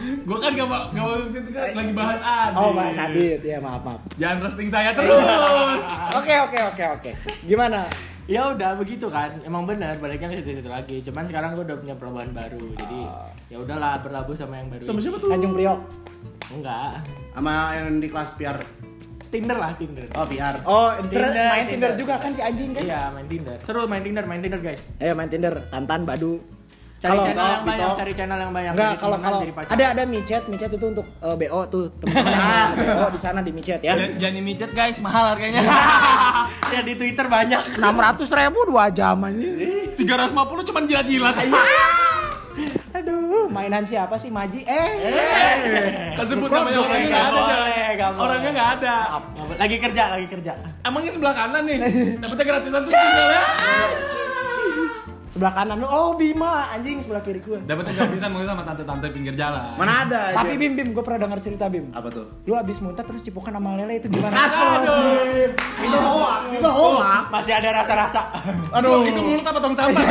Gue 0.02 0.38
kan 0.38 0.50
gak 0.52 0.66
mau 0.66 0.80
gak 0.88 0.98
mau 0.98 1.14
kan 1.14 1.72
lagi 1.72 1.92
bahas 1.92 2.20
Adit. 2.20 2.56
Oh, 2.56 2.70
Mas 2.70 2.96
Adit. 2.96 3.40
Ya, 3.40 3.58
maaf, 3.58 3.82
maaf. 3.82 4.00
Jangan 4.16 4.36
roasting 4.40 4.68
saya 4.68 4.90
terus. 4.92 5.82
Oke, 6.18 6.34
oke, 6.40 6.58
oke, 6.68 6.84
oke. 6.96 7.10
Gimana? 7.42 7.86
ya 8.22 8.54
udah 8.54 8.78
begitu 8.78 9.10
kan 9.10 9.34
emang 9.42 9.66
benar 9.66 9.98
baliknya 9.98 10.30
ke 10.30 10.38
situ-situ 10.38 10.70
lagi 10.70 11.02
cuman 11.02 11.26
sekarang 11.26 11.58
gue 11.58 11.66
udah 11.66 11.74
punya 11.74 11.94
pelabuhan 11.98 12.30
baru 12.30 12.70
jadi 12.78 13.00
ya 13.50 13.58
udahlah 13.58 13.98
berlabuh 13.98 14.30
sama 14.32 14.62
yang 14.62 14.70
baru 14.70 14.78
Sama 14.78 15.02
siapa 15.02 15.18
tuh? 15.18 15.26
Tanjung 15.26 15.50
Priok. 15.52 15.80
enggak 16.54 17.02
Sama 17.34 17.52
yang 17.74 17.98
di 17.98 18.06
kelas 18.06 18.38
PR. 18.38 18.62
Tinder 19.26 19.58
lah 19.58 19.74
Tinder 19.74 20.06
Oh, 20.14 20.22
PR. 20.22 20.54
Oh, 20.62 20.94
Tinder, 21.02 21.34
Tinder, 21.34 21.46
main 21.50 21.64
Tinder 21.66 21.66
Tinder. 21.66 21.92
juga 21.98 22.14
kan 22.16 22.30
si 22.30 22.40
anjing 22.40 22.70
kan? 22.70 22.82
iya 22.84 23.00
main 23.10 23.26
Tinder 23.26 23.58
seru 23.58 23.90
main 23.90 24.02
Tinder 24.06 24.24
main 24.24 24.38
Tinder 24.38 24.60
guys 24.60 24.94
Ayo 24.96 25.12
main 25.18 25.26
Tinder, 25.26 25.54
Tantan, 25.66 26.06
Badu. 26.06 26.38
Cari 27.02 27.10
Kalau- 27.10 27.26
channel 27.26 27.48
yang 27.48 27.64
banyak 27.64 27.88
cari 27.92 28.12
channel 28.14 28.38
yang 28.38 28.52
banyak 28.52 28.72
Enggak, 28.72 28.86
Jadi 28.86 29.02
kalau 29.02 29.16
kalau 29.18 29.38
jadi 29.40 29.52
pacar. 29.52 29.72
ada 29.72 29.84
ada 29.90 30.02
micet, 30.06 30.42
micet 30.46 30.70
itu 30.70 30.86
untuk 30.86 31.06
eh, 31.18 31.34
BO 31.36 31.60
tuh 31.66 31.84
teman-teman 31.98 32.68
BO 32.78 33.06
di 33.10 33.18
sana 33.18 33.40
di 33.40 33.50
micet 33.50 33.80
ya. 33.80 33.92
Jan- 33.92 34.14
Jangan 34.16 34.40
micet 34.40 34.70
guys, 34.70 34.96
mahal 34.98 35.24
harganya. 35.28 35.60
ya 36.72 36.80
di 36.80 36.94
Twitter 36.94 37.26
banyak 37.26 37.60
600 37.74 37.82
ribu 38.38 38.58
dua 38.64 38.86
jam 38.88 39.18
aja. 39.18 39.48
350 39.92 40.30
cuma 40.64 40.78
jilat-jilat. 40.80 41.34
Aduh, 42.92 43.48
mainan 43.48 43.82
siapa 43.82 44.14
sih 44.14 44.28
Maji? 44.28 44.62
Eh, 44.62 44.92
Kesebut 46.14 46.46
namanya 46.46 46.78
orangnya 46.80 47.08
nggak 47.08 47.26
ada. 47.26 47.40
Jan. 47.92 48.12
Orangnya 48.14 48.50
nggak 48.52 48.70
ada. 48.78 48.94
Lagi 49.56 49.76
kerja 49.78 50.02
lagi 50.08 50.26
kerja 50.28 50.52
Emangnya 50.82 51.10
sebelah 51.10 51.34
kanan 51.34 51.64
nih. 51.64 51.78
Dapetnya 52.20 52.44
gratisan 52.46 52.82
tinggal 52.84 53.00
ya. 53.26 53.40
Sebelah 55.32 55.48
kanan 55.50 55.80
lu 55.80 55.88
oh 55.88 56.12
Bima 56.12 56.68
anjing 56.70 57.00
sebelah 57.00 57.18
kiri 57.18 57.40
gue 57.40 57.56
Dapat 57.64 57.88
yang 57.88 57.96
gratisan 58.04 58.28
mungkin 58.30 58.46
sama 58.46 58.62
tante-tante 58.62 59.08
pinggir 59.08 59.32
jalan. 59.32 59.72
Mana 59.74 60.04
ada? 60.04 60.20
tapi 60.34 60.52
aja. 60.52 60.60
Bim 60.60 60.72
Bim 60.74 60.88
gue 60.92 61.00
pernah 61.00 61.24
dengar 61.24 61.40
cerita 61.40 61.66
Bim 61.66 61.88
apa 61.90 62.06
tuh? 62.06 62.28
lu 62.42 62.52
abis 62.52 62.78
muntah 62.78 63.00
terus 63.00 63.20
cipokan 63.20 63.50
sama 63.50 63.74
lele 63.74 63.96
itu 63.96 64.06
gimana 64.06 64.36
Aduh. 64.36 65.48
Itu 65.78 65.98
hoax, 65.98 66.42
itu 66.52 66.68
hoax. 66.68 67.24
Masih 67.30 67.52
ada 67.54 67.68
rasa-rasa. 67.74 68.20
Aduh, 68.70 69.02
itu 69.02 69.16
mulut 69.18 69.40
apa 69.42 69.58
tong 69.58 69.72
sampah? 69.72 70.02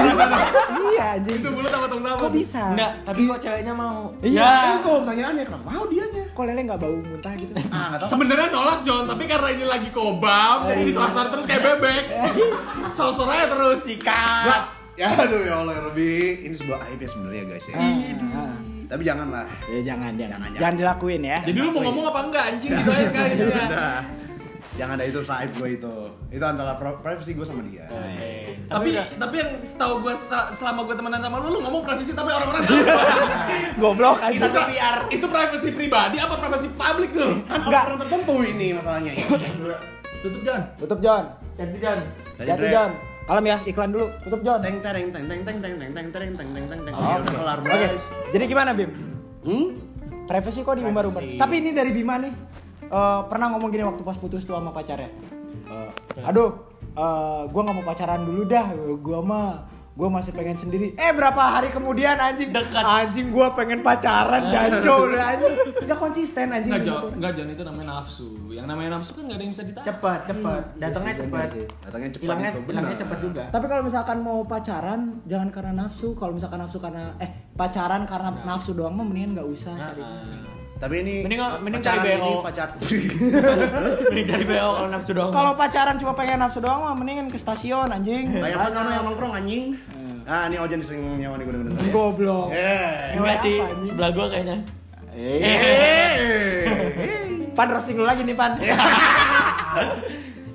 iya 0.89 1.05
anjing 1.15 1.37
itu 1.37 1.49
mulut 1.49 1.69
apa 1.69 1.85
tong 1.85 2.01
sampah? 2.01 2.19
kok 2.19 2.33
bisa 2.33 2.63
Enggak, 2.73 2.91
tapi 3.05 3.19
kok 3.23 3.39
ceweknya 3.39 3.73
mau. 3.73 4.09
iya 4.21 4.51
Itu 4.75 4.89
pertanyaannya 4.97 5.43
kenapa 5.45 5.65
mau 5.67 5.85
dianya? 5.85 6.23
kok 6.27 6.43
lele 6.43 6.61
nggak 6.63 6.79
bau 6.79 6.97
muntah 6.97 7.33
gitu 7.35 7.53
Ah. 7.69 7.93
Sebenarnya 8.01 8.47
nolak 8.49 8.79
John, 8.81 9.05
tapi 9.05 9.23
karena 9.25 9.49
ini 9.51 9.65
lagi 9.65 9.89
kobam, 9.91 10.65
jadi 10.65 10.81
disasar 10.81 11.29
terus 11.29 11.45
kayak 11.45 11.61
bebek. 11.61 12.03
Sosor 12.97 13.29
aja 13.29 13.45
terus. 13.47 13.85
Enggak. 13.85 14.80
Ya 14.93 15.07
aduh 15.15 15.41
ya 15.41 15.53
Allah 15.57 15.73
ya 15.73 15.81
Robi, 15.81 16.11
ini 16.43 16.53
sebuah 16.53 16.83
aib 16.85 16.99
ya 16.99 17.09
sebenarnya 17.09 17.43
guys 17.47 17.65
ya. 17.65 17.75
Ah, 17.79 18.51
Tapi 18.85 19.01
janganlah. 19.07 19.47
ya 19.65 19.79
jangan 19.87 20.11
jangan 20.13 20.37
Jangan, 20.37 20.59
jangan 20.59 20.75
dilakuin 20.75 21.21
ya 21.23 21.39
Jadi 21.41 21.57
lu 21.57 21.69
mau 21.71 21.81
ngomong 21.81 22.05
apa 22.11 22.19
enggak 22.27 22.43
anjing 22.45 22.71
gitu 22.73 22.89
aja 22.91 23.05
sekali 23.07 23.29
gitu 23.33 23.45
ya. 23.49 23.81
Jangan 24.71 24.95
ada 24.95 25.05
itu 25.05 25.19
aib 25.21 25.51
gue 25.53 25.69
itu. 25.73 25.95
Itu 26.29 26.43
antara 26.43 26.75
pri- 26.75 26.99
privacy 26.99 27.31
gue 27.31 27.43
sama 27.43 27.63
dia. 27.63 27.87
Tapi 28.67 28.87
tapi 29.15 29.35
yang 29.37 29.51
setahu 29.63 29.99
gue 30.01 30.13
selama 30.51 30.83
gue 30.83 30.95
temenan 30.95 31.19
sama 31.19 31.39
lu, 31.39 31.47
lu 31.49 31.59
ngomong 31.61 31.81
privasi 31.83 32.11
tapi 32.11 32.31
orang-orang 32.31 32.63
tahu. 32.63 32.79
goblok 33.79 34.19
itu 34.27 34.43
anjing 34.43 34.67
PR. 34.69 34.95
Itu 35.07 35.25
privasi 35.27 35.69
pribadi 35.71 36.17
apa 36.19 36.35
privasi 36.35 36.67
publik 36.71 37.11
tuh? 37.11 37.31
Enggak. 37.47 37.83
orang 37.87 37.99
tertentu 37.99 38.35
ini 38.43 38.67
masalahnya. 38.75 39.11
Tutup 40.21 40.41
John. 40.41 40.61
tutup 40.77 40.99
John 41.01 41.23
Ganti 41.57 41.77
Jan. 41.79 41.99
jatuh 42.37 42.67
John 42.69 42.91
kalem 43.25 43.45
ya 43.47 43.57
iklan 43.63 43.89
dulu 43.93 44.05
tutup 44.25 44.41
John 44.41 44.59
Teng 44.59 44.77
tereng 44.81 45.07
teng 45.13 45.25
teng 45.29 45.41
teng 45.45 45.57
teng 45.61 45.73
teng 45.77 45.89
teng 45.93 46.07
teng 46.11 46.49
teng 46.53 46.65
teng 46.67 46.81
teng. 46.85 46.93
Oh, 46.95 47.01
Oke, 47.01 47.21
udah 47.21 47.33
kelar 47.37 47.59
Oke, 47.61 47.87
jadi 48.33 48.43
gimana 48.49 48.69
Bim? 48.73 48.91
Hmm? 49.45 49.67
Privacy 50.25 50.59
kok 50.63 50.75
diumbar-umbar? 50.77 51.21
Privacy. 51.21 51.41
Tapi 51.41 51.53
ini 51.59 51.69
dari 51.75 51.91
Bima 51.91 52.15
nih, 52.21 52.33
eh, 52.87 53.21
pernah 53.27 53.47
ngomong 53.51 53.69
gini 53.73 53.83
waktu 53.83 54.01
pas 54.05 54.15
putus 54.15 54.45
tuh 54.45 54.55
sama 54.55 54.71
pacarnya. 54.71 55.11
Eh, 55.71 55.89
aduh, 56.23 56.55
eh, 56.95 57.41
gua 57.49 57.61
nggak 57.67 57.75
mau 57.75 57.85
pacaran 57.85 58.21
dulu 58.23 58.41
dah, 58.47 58.67
gua 59.01 59.19
mah 59.19 59.47
gua 59.93 60.09
masih 60.09 60.31
pengen 60.33 60.57
sendiri. 60.57 60.95
Eh 60.95 61.11
berapa 61.13 61.37
hari 61.37 61.69
kemudian 61.69 62.17
anjing 62.17 62.49
Dekat. 62.49 62.81
Anjing 62.81 63.29
gua 63.29 63.53
pengen 63.53 63.85
pacaran 63.85 64.49
janjo 64.49 65.11
lah 65.11 65.35
anjing. 65.35 65.53
Gak 65.85 65.99
konsisten 65.99 66.49
anjing. 66.49 66.71
Enggak 66.81 67.31
John 67.37 67.49
itu 67.53 67.63
namanya 67.67 67.99
nafsu. 67.99 68.29
Yang 68.49 68.67
namanya 68.67 68.89
nafsu 68.97 69.11
kan 69.13 69.23
enggak 69.27 69.37
ada 69.37 69.43
yang 69.43 69.53
bisa 69.53 69.63
ditahan. 69.67 69.87
Cepat, 69.87 70.19
cepat. 70.27 70.63
Datangnya 70.79 71.11
Iya 71.11 71.19
sih, 71.19 71.27
cepat. 71.27 71.49
Datangnya 71.83 72.09
cepat 72.09 72.23
Hilangnya 72.23 72.49
hilangnya 72.55 72.97
cepat 72.97 73.17
juga. 73.19 73.43
Tapi 73.51 73.65
kalau 73.67 73.83
misalkan 73.83 74.17
mau 74.23 74.39
pacaran 74.47 75.01
jangan 75.27 75.49
karena 75.51 75.73
nafsu. 75.85 76.07
Kalau 76.15 76.33
misalkan 76.35 76.59
nafsu 76.63 76.77
karena 76.79 77.11
eh 77.19 77.51
pacaran 77.53 78.07
karena 78.07 78.29
nafsu 78.47 78.71
doang 78.71 78.95
mah 78.95 79.05
mendingan 79.05 79.39
nggak 79.39 79.49
usah 79.49 79.75
cari. 79.75 80.03
Tapi 80.81 80.93
ini 80.97 81.13
Mending- 81.21 81.61
mending 81.61 81.79
cari 81.79 82.17
BO. 82.17 82.41
pacar. 82.41 82.67
Mending 84.09 84.25
cari 84.25 84.43
BO 84.43 84.67
kalau 84.73 84.89
nafsu 84.89 85.11
doang. 85.13 85.29
Kalau 85.29 85.51
pacaran 85.53 85.95
cuma 85.95 86.11
pengen 86.17 86.41
nafsu 86.41 86.57
doang 86.57 86.81
mah 86.81 86.93
mendingan 86.97 87.29
ke 87.29 87.37
stasiun 87.37 87.87
anjing. 87.87 88.33
Banyak 88.33 88.57
banget 88.57 88.73
orang 88.75 88.91
yang 88.91 89.03
nongkrong 89.05 89.31
anjing. 89.31 89.63
Ah, 90.25 90.45
ini 90.45 90.55
Ojan 90.57 90.79
sering 90.81 91.17
nyawa 91.17 91.37
nih 91.37 91.43
gue 91.43 91.53
denger. 91.55 91.71
Goblok. 91.89 92.47
Eh. 92.49 93.13
enggak 93.13 93.35
sih, 93.41 93.55
sebelah 93.83 94.09
gua 94.09 94.25
kayaknya. 94.27 94.57
Eh. 95.11 96.63
Pan 97.51 97.67
roasting 97.67 97.93
dulu 97.93 98.07
lagi 98.07 98.23
nih 98.23 98.33
Pan. 98.33 98.55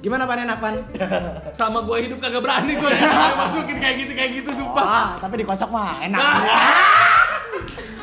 Gimana 0.02 0.22
Pan 0.22 0.38
enak 0.40 0.58
Pan? 0.58 0.74
Selama 1.52 1.78
gue 1.82 1.96
hidup 2.00 2.18
kagak 2.18 2.40
berani 2.40 2.72
gue 2.74 2.90
masukin 3.38 3.76
kayak 3.76 3.94
gitu 4.00 4.12
kayak 4.12 4.30
gitu 4.38 4.48
sumpah. 4.54 4.82
Wah, 4.82 5.08
tapi 5.18 5.34
dikocok 5.38 5.68
mah 5.68 6.00
enak. 6.00 6.20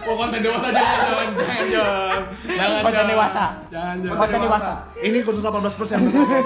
Oh 0.04 0.16
konten 0.20 0.39
dewasa 0.44 0.68
jangan 0.70 0.98
jangan 1.00 1.28
jangan 1.39 1.68
jangan. 1.72 2.20
Jangan, 2.44 2.82
Konten 2.84 2.94
jangan. 2.94 3.12
dewasa. 3.12 3.44
Jangan 3.72 3.96
jangan. 4.04 4.18
Konten 4.20 4.39
dewasa. 4.44 4.72
Ini 5.00 5.18
khusus 5.24 5.42
18 5.42 5.80
persen. 5.80 5.98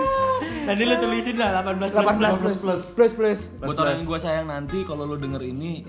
Tadi 0.67 0.83
lu 0.83 0.95
tulisin 0.99 1.35
lah 1.39 1.49
18 1.63 1.95
18 1.95 2.41
plus 2.41 2.55
plus 2.59 2.81
plus 2.93 3.11
plus. 3.15 3.39
Buat 3.57 3.77
orang 3.79 3.95
yang 3.97 4.05
gue 4.05 4.19
sayang 4.19 4.45
nanti 4.45 4.77
kalau 4.83 5.07
lu 5.07 5.15
denger 5.15 5.41
ini 5.41 5.81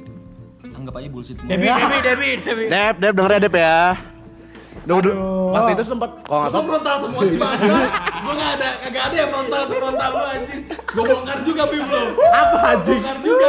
anggap 0.71 0.95
aja 0.97 1.09
bullshit. 1.11 1.37
Debi, 1.43 1.67
Debi, 1.67 1.99
Debi, 2.01 2.31
Debi. 2.41 2.65
Dep, 2.71 2.95
Dep 3.03 3.13
denger 3.13 3.33
ya 3.35 3.41
Dep 3.43 3.55
ya. 3.55 3.79
Duh, 4.89 5.05
duh. 5.05 5.13
Aduh. 5.13 5.53
Waktu 5.53 5.71
itu 5.77 5.85
sempat 5.85 6.11
kalau 6.25 6.39
nggak 6.41 6.49
Gue 6.49 6.57
salah 6.57 6.69
frontal 6.73 6.97
semua 7.05 7.23
sih 7.29 7.37
bangsa. 7.37 7.77
Gue 8.25 8.35
gak 8.41 8.53
ada, 8.57 8.69
kagak 8.81 9.05
ada 9.13 9.17
yang 9.21 9.31
frontal 9.33 9.63
sefrontal 9.69 10.11
lu 10.17 10.25
anjing. 10.25 10.63
Gue 10.69 11.05
bongkar 11.05 11.39
juga 11.45 11.63
bim 11.69 11.85
lu. 11.85 12.03
apa 12.33 12.57
anjing? 12.73 13.01
Bongkar 13.05 13.19
juga. 13.21 13.49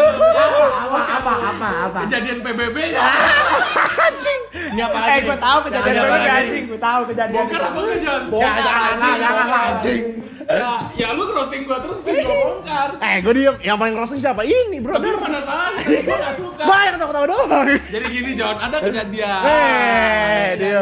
Apa 0.84 1.00
apa 1.00 1.34
apa 1.40 1.68
apa? 1.88 2.00
Kejadian 2.04 2.40
PBB 2.44 2.78
ya. 2.92 3.00
Ini 4.70 4.82
apa 4.86 4.98
Eh, 5.10 5.20
gue 5.26 5.38
tahu 5.38 5.60
kejadian 5.66 5.94
gue 5.98 6.20
anjing, 6.30 6.64
gue 6.70 6.80
tahu 6.80 7.02
kejadian. 7.10 7.36
Bongkar 7.46 7.62
apa 7.62 7.80
enggak 7.80 8.00
Jon? 8.06 8.22
Ya, 8.30 8.52
jangan 8.62 8.96
lah, 9.00 9.16
jangan 9.18 9.46
lah 9.48 9.62
anjing. 9.74 10.04
Ya, 10.50 10.74
ya 10.98 11.08
lu 11.14 11.30
roasting 11.30 11.62
gue 11.62 11.78
terus 11.78 11.98
gue 12.02 12.14
bongkar. 12.26 12.90
Eh, 12.98 13.16
gue 13.22 13.34
diem. 13.38 13.56
Yang 13.62 13.78
paling 13.78 13.96
roasting 14.02 14.18
siapa? 14.18 14.42
Ini, 14.42 14.78
bro. 14.82 14.98
Tapi 14.98 15.08
mana 15.14 15.40
salahnya? 15.46 15.82
Gue 15.86 16.18
gak 16.18 16.36
suka. 16.42 16.64
Banyak 16.66 16.92
ketawa-ketawa 16.98 17.26
doang. 17.30 17.68
Jadi 17.86 18.06
gini 18.10 18.32
John, 18.34 18.58
ada 18.58 18.78
kejadian. 18.82 19.42
Eh, 19.46 20.48
dia. 20.58 20.80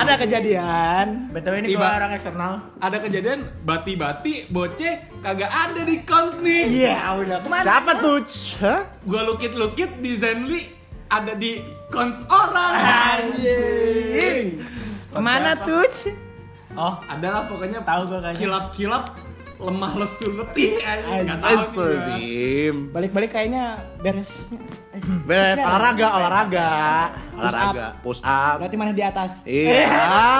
Ada 0.00 0.12
kejadian. 0.16 1.06
BTW 1.36 1.54
ini 1.60 1.76
gua 1.76 1.92
orang 2.00 2.12
eksternal. 2.16 2.52
Ada 2.80 2.96
kejadian 3.04 3.38
bati-bati 3.68 4.48
boceh 4.48 5.12
kagak 5.20 5.52
ada 5.52 5.80
di 5.84 5.96
cons 6.08 6.40
nih. 6.40 6.64
Iya, 6.88 6.96
udah. 7.20 7.38
Ke 7.44 7.48
mana? 7.52 7.64
Siapa 7.68 7.92
tuh? 8.00 8.24
Hah? 8.64 8.80
Gua 9.04 9.20
lukit-lukit 9.28 10.00
di 10.00 10.12
Zenly 10.16 10.72
ada 11.12 11.36
di 11.36 11.60
cons 11.94 12.18
orang. 12.26 12.72
Anjing. 12.74 14.46
Ke 15.08 15.20
mana 15.22 15.54
tuh? 15.56 15.86
Oh, 16.74 16.98
Adalah 17.06 17.46
pokoknya 17.46 17.86
tahu 17.86 18.10
gua 18.10 18.18
kayaknya. 18.20 18.40
kilap-kilap 18.40 19.04
lemah 19.54 19.92
lesu 19.94 20.26
letih 20.34 20.82
anjing. 20.82 21.30
Astagfirullahaladzim. 21.30 22.74
Balik-balik 22.90 23.30
kayaknya 23.30 23.64
beres. 24.02 24.50
Bet, 25.24 25.56
olahraga, 25.56 26.06
olahraga. 26.12 26.70
Push 27.30 27.38
Olahraga, 27.38 27.86
push 28.02 28.20
up. 28.22 28.56
Berarti 28.58 28.76
mana 28.76 28.90
di 28.90 29.02
atas? 29.02 29.32
Iya, 29.46 29.86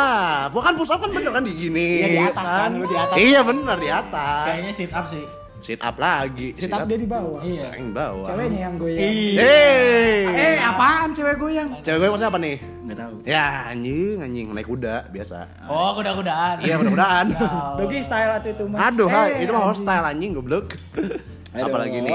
bukan 0.55 0.73
push 0.75 0.91
up 0.91 0.99
kan 0.99 1.11
bener 1.11 1.31
kan 1.31 1.43
di 1.43 1.55
gini. 1.55 1.89
Iya, 2.03 2.09
di 2.11 2.19
atas 2.21 2.49
kan, 2.51 2.71
lu 2.75 2.85
di 2.85 2.97
atas. 2.99 3.17
Iya 3.17 3.41
bener 3.43 3.77
di 3.79 3.91
atas. 3.91 4.45
Kayaknya 4.51 4.73
sit 4.75 4.91
up 4.91 5.07
sih. 5.07 5.25
Sit 5.65 5.81
up 5.81 5.97
lagi. 5.97 6.53
Sit 6.53 6.69
up 6.69 6.85
dia 6.85 6.95
di 6.95 7.09
bawah. 7.09 7.41
Iya. 7.41 7.73
Yang 7.73 7.91
bawah. 7.91 8.27
Ceweknya 8.29 8.61
yang 8.63 8.75
goyang. 8.77 9.01
Iya. 9.01 9.41
Eh, 9.41 10.21
Eh, 10.29 10.57
apaan 10.61 11.09
cewek 11.11 11.37
goyang? 11.37 11.69
Cewek 11.81 11.99
gue 11.99 12.09
maksudnya 12.09 12.29
apa 12.29 12.39
nih? 12.39 12.57
Enggak 12.85 12.99
tahu. 13.01 13.15
Ya 13.25 13.45
anjing, 13.67 14.17
anjing 14.21 14.47
naik 14.53 14.69
kuda 14.69 14.95
biasa. 15.09 15.39
Oh, 15.65 15.97
kuda-kudaan. 15.97 16.57
Iya 16.61 16.75
mudah-mudahan. 16.77 17.27
Doggy 17.81 18.01
style 18.01 18.29
atau 18.31 18.51
itu 18.51 18.65
mah. 18.69 18.79
Aduh, 18.87 19.09
Eh, 19.09 19.11
hai, 19.11 19.31
itu 19.41 19.51
mah 19.51 19.65
hostile 19.65 20.05
anjing 20.05 20.31
goblok. 20.33 20.77
Apalagi 21.57 21.99
nih? 22.03 22.13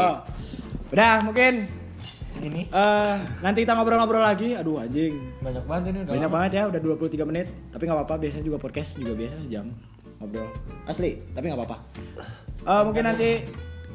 Udah, 0.89 1.13
mungkin 1.23 1.53
Segini. 2.29 2.69
eh 2.69 3.13
nanti 3.41 3.65
kita 3.65 3.73
ngobrol-ngobrol 3.73 4.21
lagi. 4.21 4.53
Aduh, 4.53 4.77
anjing. 4.77 5.17
Banyak 5.41 5.63
banget 5.65 5.83
ini 5.89 5.97
udah. 5.99 6.11
Banyak 6.13 6.29
lama. 6.29 6.35
banget 6.37 6.51
ya, 6.53 6.63
udah 6.69 6.79
23 6.79 7.25
menit. 7.25 7.47
Tapi 7.73 7.81
nggak 7.81 7.97
apa-apa, 7.97 8.15
biasanya 8.21 8.45
juga 8.45 8.57
podcast 8.61 8.93
juga 8.95 9.17
biasa 9.17 9.35
sejam 9.41 9.73
ngobrol. 10.19 10.47
Asli, 10.85 11.19
tapi 11.31 11.49
nggak 11.49 11.59
apa-apa. 11.63 11.77
Eh, 12.59 12.81
mungkin 12.83 13.03
nanti 13.07 13.29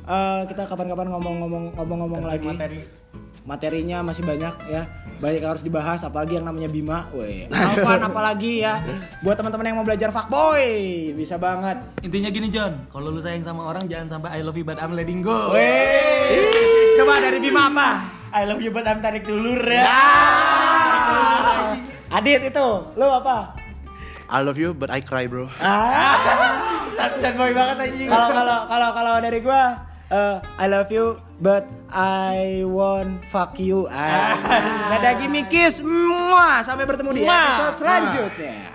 eh, 0.04 0.40
kita 0.48 0.62
kapan-kapan 0.66 1.08
ngomong-ngomong 1.12 1.64
ngomong-ngomong 1.76 2.22
lagi. 2.24 2.48
Materi. 2.48 2.80
Materinya 3.44 4.00
masih 4.00 4.24
banyak 4.24 4.54
ya. 4.72 4.88
Banyak 5.20 5.40
yang 5.44 5.52
harus 5.52 5.64
dibahas, 5.64 6.00
apalagi 6.00 6.40
yang 6.40 6.48
namanya 6.48 6.66
Bima. 6.72 7.12
Weh, 7.12 7.44
Alvan 7.52 8.00
apalagi 8.08 8.64
ya. 8.64 8.80
Buat 9.20 9.36
teman-teman 9.36 9.68
yang 9.68 9.76
mau 9.76 9.86
belajar 9.86 10.08
fuckboy, 10.08 10.64
bisa 11.12 11.36
banget. 11.36 11.76
Intinya 12.00 12.32
gini 12.32 12.48
John, 12.48 12.88
kalau 12.88 13.12
lu 13.12 13.20
sayang 13.20 13.44
sama 13.44 13.68
orang 13.68 13.84
jangan 13.84 14.16
sampai 14.18 14.40
I 14.40 14.40
love 14.40 14.56
you 14.56 14.64
but 14.64 14.80
I'm 14.80 14.96
letting 14.96 15.20
go. 15.20 15.52
Weh. 15.52 16.48
Coba 16.96 17.20
dari 17.20 17.36
Bima 17.36 17.68
apa? 17.68 17.88
I 18.34 18.48
love 18.48 18.64
you 18.64 18.72
but 18.72 18.88
I'm 18.88 19.04
tarik 19.04 19.28
dulur 19.28 19.60
ya. 19.68 19.86
Adit 22.08 22.48
itu, 22.48 22.68
lu 22.96 23.06
apa? 23.12 23.63
I 24.28 24.40
love 24.40 24.56
you 24.56 24.72
but 24.72 24.88
I 24.88 25.04
cry 25.04 25.28
bro. 25.28 25.48
Ah. 25.60 26.88
Sad, 26.94 27.20
sad 27.20 27.34
boy 27.36 27.52
banget 27.52 27.90
anjing. 27.90 28.08
Kalau 28.08 28.28
kalau 28.32 28.58
kalau 28.70 28.88
kalau 28.94 29.14
dari 29.20 29.38
gua 29.44 29.84
eh, 30.08 30.36
I 30.60 30.66
love 30.70 30.88
you 30.88 31.20
but 31.42 31.68
I 31.92 32.64
won't 32.64 33.20
fuck 33.28 33.60
you. 33.60 33.90
Ah. 33.92 34.34
Dadah 34.96 35.20
kiss. 35.52 35.84
Muah. 35.84 36.64
Sampai 36.64 36.88
bertemu 36.88 37.10
di 37.12 37.22
episode 37.26 37.76
selanjutnya. 37.84 38.72